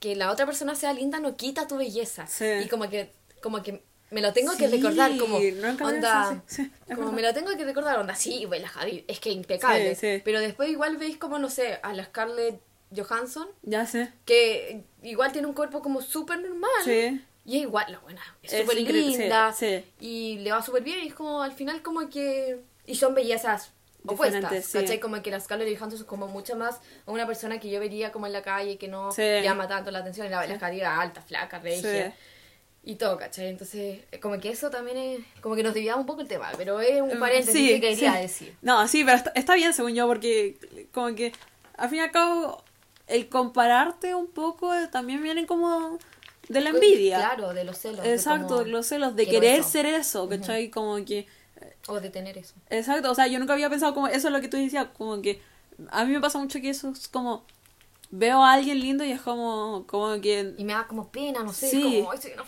que 0.00 0.14
la 0.16 0.30
otra 0.30 0.44
persona 0.44 0.74
sea 0.74 0.92
linda 0.92 1.18
no 1.20 1.36
quita 1.36 1.66
tu 1.66 1.76
belleza. 1.78 2.26
Sí. 2.26 2.44
Y 2.64 2.68
como 2.68 2.90
que, 2.90 3.10
como 3.42 3.62
que 3.62 3.82
me 4.10 4.20
lo 4.20 4.32
tengo 4.32 4.54
que 4.56 4.68
recordar, 4.68 5.16
como, 5.16 5.36
había 5.38 5.74
onda. 5.82 6.42
Sí, 6.46 6.70
como 6.94 7.10
me 7.10 7.22
lo 7.22 7.32
tengo 7.32 7.56
que 7.56 7.64
recordar, 7.64 7.98
onda, 7.98 8.14
sí, 8.14 8.44
Bella 8.46 8.70
Hadid, 8.74 9.04
es 9.08 9.18
que 9.18 9.30
impecable. 9.30 9.94
Sí, 9.94 10.16
sí. 10.18 10.22
Pero 10.24 10.40
después 10.40 10.68
igual 10.68 10.98
veis 10.98 11.16
como, 11.16 11.38
no 11.38 11.48
sé, 11.48 11.80
a 11.82 11.92
la 11.94 12.04
Scarlett 12.04 12.60
Johansson, 12.94 13.48
Ya 13.62 13.86
sé. 13.86 14.12
que 14.24 14.84
igual 15.02 15.32
tiene 15.32 15.48
un 15.48 15.54
cuerpo 15.54 15.82
como 15.82 16.00
súper 16.02 16.38
normal. 16.40 16.70
Y 17.44 17.56
es 17.58 17.62
igual, 17.62 17.84
la 17.92 17.98
buena, 17.98 18.22
es 18.42 18.52
súper 18.52 18.76
linda. 18.80 19.52
sí, 19.52 19.66
sí. 19.78 19.84
Y 20.00 20.38
le 20.38 20.50
va 20.50 20.62
súper 20.62 20.82
bien. 20.82 21.04
Y 21.04 21.08
es 21.08 21.14
como, 21.14 21.42
al 21.42 21.52
final, 21.52 21.82
como 21.82 22.08
que. 22.08 22.60
Y 22.86 22.94
son 22.94 23.14
bellezas 23.14 23.72
opuestas. 24.06 24.64
Sí. 24.64 24.78
¿Cachai? 24.78 24.98
Como 25.00 25.20
que 25.22 25.30
la 25.30 25.40
Scarlett 25.40 25.76
Johansson 25.76 26.00
es 26.00 26.06
como 26.06 26.26
mucho 26.28 26.56
más 26.56 26.80
una 27.06 27.26
persona 27.26 27.60
que 27.60 27.70
yo 27.70 27.80
vería 27.80 28.12
como 28.12 28.26
en 28.26 28.32
la 28.32 28.42
calle, 28.42 28.78
que 28.78 28.88
no 28.88 29.10
llama 29.14 29.68
tanto 29.68 29.90
la 29.90 29.98
atención. 30.00 30.30
La 30.30 30.40
Hadid 30.40 30.80
era 30.80 31.00
alta, 31.00 31.20
flaca, 31.22 31.58
regia. 31.58 32.10
Sí. 32.10 32.14
Y 32.86 32.96
todo, 32.96 33.16
¿cachai? 33.16 33.48
Entonces, 33.48 34.00
eh, 34.12 34.20
como 34.20 34.38
que 34.38 34.50
eso 34.50 34.68
también 34.70 34.96
es. 34.98 35.20
Como 35.40 35.54
que 35.56 35.62
nos 35.62 35.72
desviamos 35.72 36.00
un 36.02 36.06
poco 36.06 36.20
el 36.20 36.28
tema, 36.28 36.50
pero 36.56 36.80
es 36.80 37.00
un 37.00 37.16
Mm, 37.16 37.20
paréntesis 37.20 37.70
que 37.70 37.80
quería 37.80 38.14
decir. 38.14 38.54
No, 38.60 38.86
sí, 38.88 39.04
pero 39.04 39.16
está, 39.16 39.32
está 39.34 39.54
bien 39.54 39.72
según 39.72 39.94
yo, 39.94 40.06
porque 40.06 40.58
como 40.92 41.14
que 41.14 41.32
al 41.78 41.88
fin 41.88 41.98
y 41.98 42.02
al 42.02 42.10
cabo 42.10 42.62
el 43.06 43.28
compararte 43.30 44.14
un 44.14 44.26
poco 44.28 44.74
eh, 44.74 44.88
también 44.88 45.22
viene 45.22 45.46
como 45.46 45.98
de 46.48 46.60
la 46.60 46.70
envidia. 46.70 47.16
Claro, 47.18 47.54
de 47.54 47.64
los 47.64 47.78
celos. 47.78 48.04
Exacto, 48.04 48.64
de 48.64 48.70
los 48.70 48.86
celos, 48.86 49.16
de 49.16 49.26
querer 49.26 49.60
eso. 49.60 49.68
ser 49.68 49.86
eso, 49.86 50.28
¿cachai? 50.28 50.70
Como 50.70 51.02
que... 51.04 51.26
O 51.88 52.00
de 52.00 52.10
tener 52.10 52.36
eso. 52.38 52.54
Exacto, 52.70 53.10
o 53.10 53.14
sea, 53.14 53.26
yo 53.26 53.38
nunca 53.38 53.52
había 53.54 53.70
pensado 53.70 53.94
como 53.94 54.06
eso 54.08 54.28
es 54.28 54.32
lo 54.32 54.40
que 54.40 54.48
tú 54.48 54.56
decías, 54.56 54.86
como 54.96 55.20
que 55.22 55.40
a 55.90 56.04
mí 56.04 56.12
me 56.12 56.20
pasa 56.20 56.38
mucho 56.38 56.60
que 56.60 56.70
eso 56.70 56.90
es 56.90 57.08
como 57.08 57.44
veo 58.10 58.44
a 58.44 58.52
alguien 58.52 58.78
lindo 58.80 59.04
y 59.04 59.10
es 59.10 59.20
como 59.20 59.84
como 59.88 60.20
que 60.20 60.54
Y 60.56 60.64
me 60.64 60.72
da 60.72 60.86
como 60.86 61.10
pena, 61.10 61.42
no 61.42 61.52
sé. 61.52 61.68
Sí. 61.68 61.82
Como, 62.00 62.12
ay, 62.12 62.18
soy 62.20 62.32
una 62.32 62.44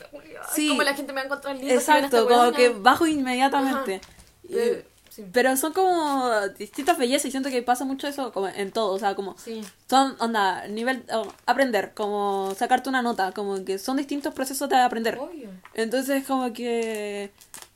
Sí. 0.55 0.69
como 0.69 0.83
la 0.83 0.95
gente 0.95 1.13
me 1.13 1.17
va 1.17 1.23
a 1.23 1.25
encontrar 1.27 1.55
lindo. 1.57 1.69
si 1.69 1.75
exacto, 1.75 2.25
como 2.29 2.41
weona". 2.43 2.57
que 2.57 2.69
bajo 2.69 3.07
inmediatamente. 3.07 4.01
Y- 4.45 4.55
Eh, 4.57 4.87
sí. 5.17 5.25
pero 5.33 5.57
son 5.57 5.73
como 5.73 6.31
distintas 6.59 6.99
bellezas 6.99 7.27
y 7.27 7.31
siento 7.31 7.49
que 7.51 7.63
pasa 7.63 7.85
mucho 7.85 8.07
eso 8.07 8.33
como 8.33 8.49
en 8.49 8.71
todo, 8.71 8.93
o 8.93 8.99
sea, 8.99 9.15
como 9.15 9.37
Sí. 9.39 9.63
son 9.89 10.15
onda 10.21 10.67
nivel 10.69 11.05
oh, 11.13 11.27
aprender, 11.47 11.93
como 11.95 12.53
sacarte 12.57 12.89
una 12.89 13.03
nota, 13.03 13.33
como 13.33 13.65
que 13.65 13.79
son 13.79 13.97
distintos 13.97 14.35
procesos 14.35 14.69
de 14.69 14.77
aprender. 14.77 15.19
Obvio. 15.19 15.51
Entonces 15.75 16.27
como 16.27 16.53
que 16.53 17.33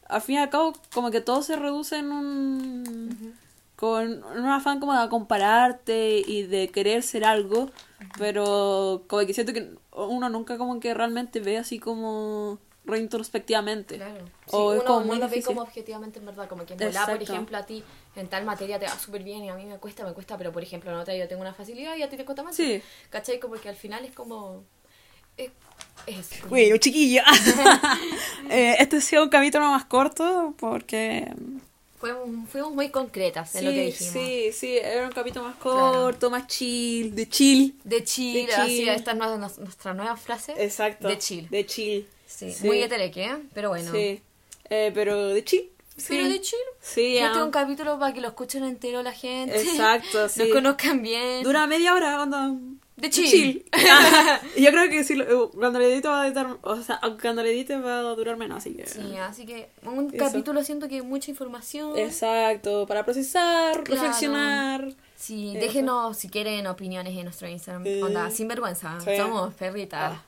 al 0.09 0.21
fin 0.21 0.37
y 0.37 0.39
al 0.39 0.51
cabo 0.51 0.73
como 0.93 1.11
que 1.11 1.21
todo 1.21 1.43
se 1.43 1.57
reduce 1.57 1.97
en 1.97 2.13
un 2.13 3.35
con 3.77 4.23
un 4.23 4.47
afán 4.47 4.79
como 4.79 4.93
de 5.01 5.09
compararte 5.09 6.23
y 6.27 6.43
de 6.43 6.69
querer 6.69 7.03
ser 7.03 7.25
algo, 7.25 7.71
pero 8.19 9.05
como 9.09 9.25
que 9.27 9.33
siento 9.33 9.55
que 9.55 9.71
uno 9.93 10.29
nunca 10.29 10.59
como 10.59 10.81
que 10.81 10.93
realmente 10.93 11.41
ve 11.41 11.57
así 11.57 11.79
como 11.79 12.59
reintrospectivamente. 12.91 13.97
Claro. 13.97 14.25
Sí, 14.27 14.51
O 14.51 14.75
es 14.75 14.81
uno 14.81 14.87
como 14.87 15.01
no 15.01 15.07
muy 15.07 15.19
lo 15.19 15.29
ve 15.29 15.43
como 15.43 15.63
objetivamente 15.63 16.19
en 16.19 16.27
verdad, 16.27 16.49
como 16.49 16.67
que 16.67 16.75
en 16.75 16.79
volar, 16.79 17.11
por 17.11 17.23
ejemplo, 17.23 17.57
a 17.57 17.65
ti 17.65 17.83
en 18.17 18.29
tal 18.29 18.45
materia 18.45 18.79
te 18.79 18.87
va 18.87 18.99
súper 18.99 19.23
bien 19.23 19.45
y 19.45 19.49
a 19.49 19.55
mí 19.55 19.65
me 19.65 19.79
cuesta, 19.79 20.05
me 20.05 20.13
cuesta, 20.13 20.37
pero 20.37 20.53
por 20.53 20.63
ejemplo 20.63 20.91
en 20.91 20.97
otra 20.99 21.15
yo 21.15 21.27
tengo 21.29 21.43
una 21.43 21.55
facilidad 21.55 21.97
y 21.97 22.03
a 22.03 22.11
ti 22.11 22.17
te 22.17 22.25
cuesta 22.25 22.43
más. 22.43 22.57
Sí. 22.57 22.83
¿Cachai? 23.09 23.41
Como 23.41 23.55
que 23.55 23.69
al 23.69 23.77
final 23.77 24.05
es 24.05 24.13
como... 24.13 24.65
Es, 25.37 25.51
es 26.07 26.33
eso. 26.33 26.49
Bueno, 26.49 26.77
chiquillo. 26.77 27.23
Eh, 28.51 28.75
este 28.81 28.97
ha 28.97 29.01
sido 29.01 29.23
un 29.23 29.29
capítulo 29.29 29.69
más 29.71 29.85
corto 29.85 30.55
porque 30.59 31.33
Fuimos, 32.01 32.49
fuimos 32.49 32.73
muy 32.73 32.89
concretas 32.89 33.55
en 33.57 33.67
lo 33.67 33.71
que 33.73 33.85
dijimos. 33.85 34.13
sí, 34.15 34.53
sí, 34.55 34.79
era 34.79 35.05
un 35.07 35.13
capítulo 35.13 35.45
más 35.45 35.57
corto, 35.57 36.31
más 36.31 36.47
chill, 36.47 37.15
de 37.15 37.29
chill. 37.29 37.79
De 37.85 38.03
chill, 38.03 38.47
De 38.47 38.55
así, 38.55 38.77
chill. 38.79 38.89
esta 38.89 39.11
es 39.11 39.59
nuestra 39.59 39.93
nueva 39.93 40.17
frase. 40.17 40.55
Exacto. 40.57 41.09
De 41.09 41.19
chill. 41.19 41.47
De 41.51 41.67
chill. 41.67 42.09
Sí, 42.31 42.53
Sí. 42.53 42.67
muy 42.67 42.81
etereque, 42.81 43.25
¿eh? 43.25 43.37
Pero 43.53 43.69
bueno. 43.71 43.91
Sí. 43.93 44.23
Eh, 44.71 44.93
pero 44.95 45.29
de 45.29 45.45
chill. 45.45 45.69
Pero 46.09 46.25
sí. 46.25 46.33
de 46.33 46.41
chill. 46.41 46.59
Sí, 46.81 47.19
es 47.19 47.25
ah. 47.35 47.45
un 47.45 47.51
capítulo 47.51 47.99
para 47.99 48.15
que 48.15 48.21
lo 48.21 48.29
escuchen 48.29 48.65
entero 48.65 49.03
la 49.03 49.13
gente. 49.13 49.61
Exacto, 49.61 50.29
sí. 50.29 50.41
Nos 50.45 50.49
conozcan 50.53 51.03
bien. 51.03 51.43
Dura 51.43 51.67
media 51.67 51.93
hora, 51.95 52.23
onda. 52.23 52.55
De 52.97 53.11
chill. 53.11 53.65
Y 54.57 54.63
yo 54.63 54.71
creo 54.71 54.89
que 54.89 55.05
si 55.05 55.17
lo- 55.17 55.51
cuando 55.51 55.79
le 55.79 55.93
edite 55.93 56.09
va 56.09 56.23
a 56.23 56.27
editar, 56.27 56.57
o 56.63 56.77
sea, 56.83 57.01
cuando 57.21 57.43
le 57.43 57.51
edite 57.51 57.77
va 57.79 57.99
a 57.99 58.03
durar 58.15 58.37
menos, 58.37 58.59
así 58.59 58.75
que. 58.75 58.87
Sí, 58.87 59.17
así 59.17 59.45
que 59.45 59.69
un 59.85 60.09
Eso. 60.15 60.17
capítulo 60.25 60.63
siento 60.63 60.89
que 60.89 61.03
mucha 61.03 61.31
información. 61.31 61.99
Exacto, 61.99 62.87
para 62.87 63.05
procesar, 63.05 63.83
Claro. 63.83 64.03
reflexionar. 64.03 64.95
Sí, 65.17 65.51
Eso. 65.51 65.61
déjenos 65.61 66.17
si 66.17 66.29
quieren 66.31 66.67
opiniones 66.67 67.17
en 67.17 67.25
nuestro 67.25 67.49
Instagram. 67.49 67.85
Sí. 67.85 68.01
Onda, 68.03 68.31
sin 68.31 68.49
vergüenza. 68.49 68.99
Sí. 69.01 69.17
Somos 69.17 69.53
perritas 69.55 70.13
Ah. 70.15 70.25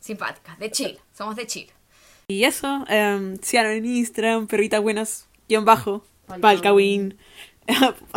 Simpáticas. 0.00 0.58
De 0.58 0.70
chill. 0.70 0.98
Somos 1.16 1.36
de 1.36 1.46
chill. 1.46 1.70
Y 2.28 2.44
eso, 2.44 2.84
eh, 2.88 3.36
síganos 3.42 3.72
en 3.72 3.86
Instagram, 3.86 4.46
perritas 4.46 4.82
buenas, 4.82 5.26
guion 5.48 5.64
bajo, 5.64 6.04
Palcawin. 6.40 7.16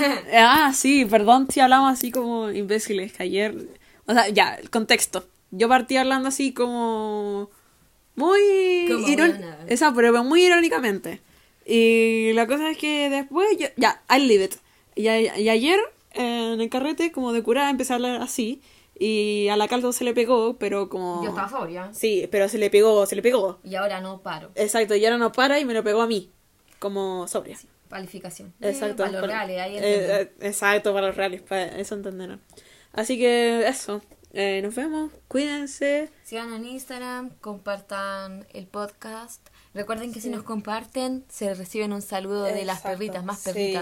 ah, 0.34 0.72
sí, 0.74 1.04
perdón 1.04 1.48
si 1.50 1.60
hablamos 1.60 1.92
así 1.92 2.10
como 2.10 2.50
imbéciles, 2.50 3.12
que 3.12 3.22
ayer... 3.22 3.54
O 4.06 4.12
sea, 4.14 4.28
ya, 4.28 4.54
el 4.54 4.68
contexto. 4.70 5.24
Yo 5.50 5.68
partí 5.68 5.96
hablando 5.96 6.28
así 6.28 6.52
como... 6.52 7.50
Muy... 8.16 8.40
Como 8.88 9.06
irón- 9.06 9.38
buena. 9.38 9.58
Esa, 9.68 9.94
pero 9.94 10.24
muy 10.24 10.44
irónicamente. 10.44 11.20
Y 11.64 12.32
la 12.34 12.46
cosa 12.46 12.70
es 12.70 12.76
que 12.78 13.08
después, 13.08 13.48
yo- 13.58 13.68
ya, 13.76 14.02
I 14.14 14.18
leave 14.20 14.44
it. 14.44 14.54
Y, 14.94 15.06
a- 15.08 15.38
y 15.38 15.48
ayer, 15.48 15.78
eh, 16.12 16.52
en 16.54 16.60
el 16.60 16.68
carrete, 16.68 17.12
como 17.12 17.32
de 17.32 17.42
cura, 17.42 17.70
empecé 17.70 17.92
a 17.92 17.96
hablar 17.96 18.20
así. 18.22 18.60
Y 19.04 19.48
a 19.48 19.56
la 19.56 19.66
caldo 19.66 19.92
se 19.92 20.04
le 20.04 20.14
pegó, 20.14 20.58
pero 20.58 20.88
como... 20.88 21.24
Yo 21.24 21.30
estaba 21.30 21.48
sobria. 21.48 21.90
Sí, 21.92 22.28
pero 22.30 22.48
se 22.48 22.56
le 22.56 22.70
pegó, 22.70 23.04
se 23.04 23.16
le 23.16 23.22
pegó. 23.22 23.58
Y 23.64 23.74
ahora 23.74 24.00
no 24.00 24.22
paro. 24.22 24.52
Exacto, 24.54 24.94
y 24.94 25.04
ahora 25.04 25.18
no 25.18 25.32
para 25.32 25.58
y 25.58 25.64
me 25.64 25.74
lo 25.74 25.82
pegó 25.82 26.02
a 26.02 26.06
mí, 26.06 26.30
como 26.78 27.26
sobria. 27.26 27.58
Calificación. 27.90 28.54
Exacto. 28.60 29.02
Eh, 29.02 29.06
para 29.06 29.20
los 29.20 29.26
reales, 29.26 29.60
ahí 29.60 29.76
eh, 29.76 29.82
eh, 29.82 30.32
exacto, 30.42 30.94
para 30.94 31.08
los 31.08 31.16
reales, 31.16 31.42
para 31.42 31.64
eso 31.80 31.96
entenderán. 31.96 32.40
Así 32.92 33.18
que 33.18 33.66
eso, 33.66 34.02
eh, 34.34 34.60
nos 34.62 34.76
vemos, 34.76 35.10
cuídense. 35.26 36.08
Sigan 36.22 36.52
en 36.52 36.64
Instagram, 36.64 37.30
compartan 37.40 38.46
el 38.52 38.68
podcast. 38.68 39.44
Recuerden 39.74 40.12
que 40.12 40.20
si 40.20 40.30
nos 40.30 40.44
comparten, 40.44 41.24
se 41.28 41.52
reciben 41.54 41.92
un 41.92 42.02
saludo 42.02 42.44
de 42.44 42.64
las 42.64 42.78
Exacto, 42.78 42.98
perritas, 42.98 43.24
más 43.24 43.40
sí. 43.40 43.76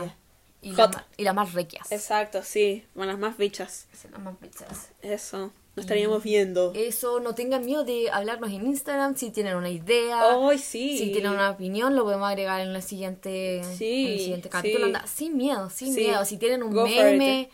Y, 0.62 0.72
Hot. 0.74 0.92
la 0.94 1.06
y 1.16 1.24
las 1.24 1.34
más 1.34 1.52
requias. 1.54 1.90
Exacto, 1.90 2.42
sí, 2.42 2.84
con 2.94 3.06
las 3.06 3.18
más 3.18 3.36
bichas. 3.38 3.86
Son 4.00 4.10
las 4.12 4.20
más 4.20 4.38
bichas. 4.40 4.90
Eso, 5.00 5.52
nos 5.76 5.84
estaríamos 5.84 6.22
viendo. 6.22 6.72
Eso, 6.74 7.18
no 7.20 7.34
tengan 7.34 7.64
miedo 7.64 7.82
de 7.84 8.10
hablarnos 8.10 8.50
en 8.50 8.66
Instagram 8.66 9.16
si 9.16 9.30
tienen 9.30 9.56
una 9.56 9.70
idea. 9.70 10.20
¡Ay, 10.22 10.58
sí! 10.58 10.98
Si 10.98 11.12
tienen 11.12 11.32
una 11.32 11.50
opinión, 11.50 11.96
lo 11.96 12.04
podemos 12.04 12.28
agregar 12.28 12.60
en 12.60 12.68
el 12.74 12.82
siguiente, 12.82 13.62
Sí, 13.78 14.06
en 14.06 14.12
el 14.12 14.18
siguiente 14.18 14.48
capítulo. 14.50 14.86
sí. 15.06 15.08
Sin 15.14 15.36
miedo, 15.38 15.70
sin 15.70 15.94
Sí. 15.94 16.00
miedo. 16.00 16.24
Si 16.26 16.36
tienen 16.36 16.62
un 16.62 16.74
Go 16.74 16.86
meme, 16.86 17.48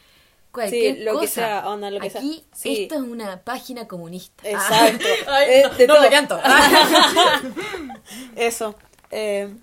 cualquier 0.51 0.97
Sí, 0.97 1.03
lo 1.05 1.13
que 1.13 1.27
cosa. 1.27 1.35
sea, 1.35 1.69
onda, 1.69 1.91
lo 1.91 2.01
que 2.01 2.11
sea. 2.11 2.21
Aquí, 2.21 2.45
Sí. 2.53 2.83
esto 2.83 2.97
es 2.97 3.03
una 3.03 3.41
página 3.43 3.87
comunista. 3.87 4.49
Exacto. 4.51 5.07
Ay, 5.29 5.47
Eh, 5.49 5.87
no, 5.87 5.95
no 5.95 6.01
me 6.01 6.11
canto. 6.11 6.41
Eso. 8.37 8.75
Eh, 9.11 9.55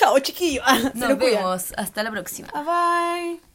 chao, 0.00 0.18
chiquillo. 0.20 0.62
Se 0.92 0.98
Nos 0.98 1.18
vemos. 1.18 1.72
Hasta 1.76 2.02
la 2.02 2.10
próxima. 2.10 2.48
Bye. 2.52 3.49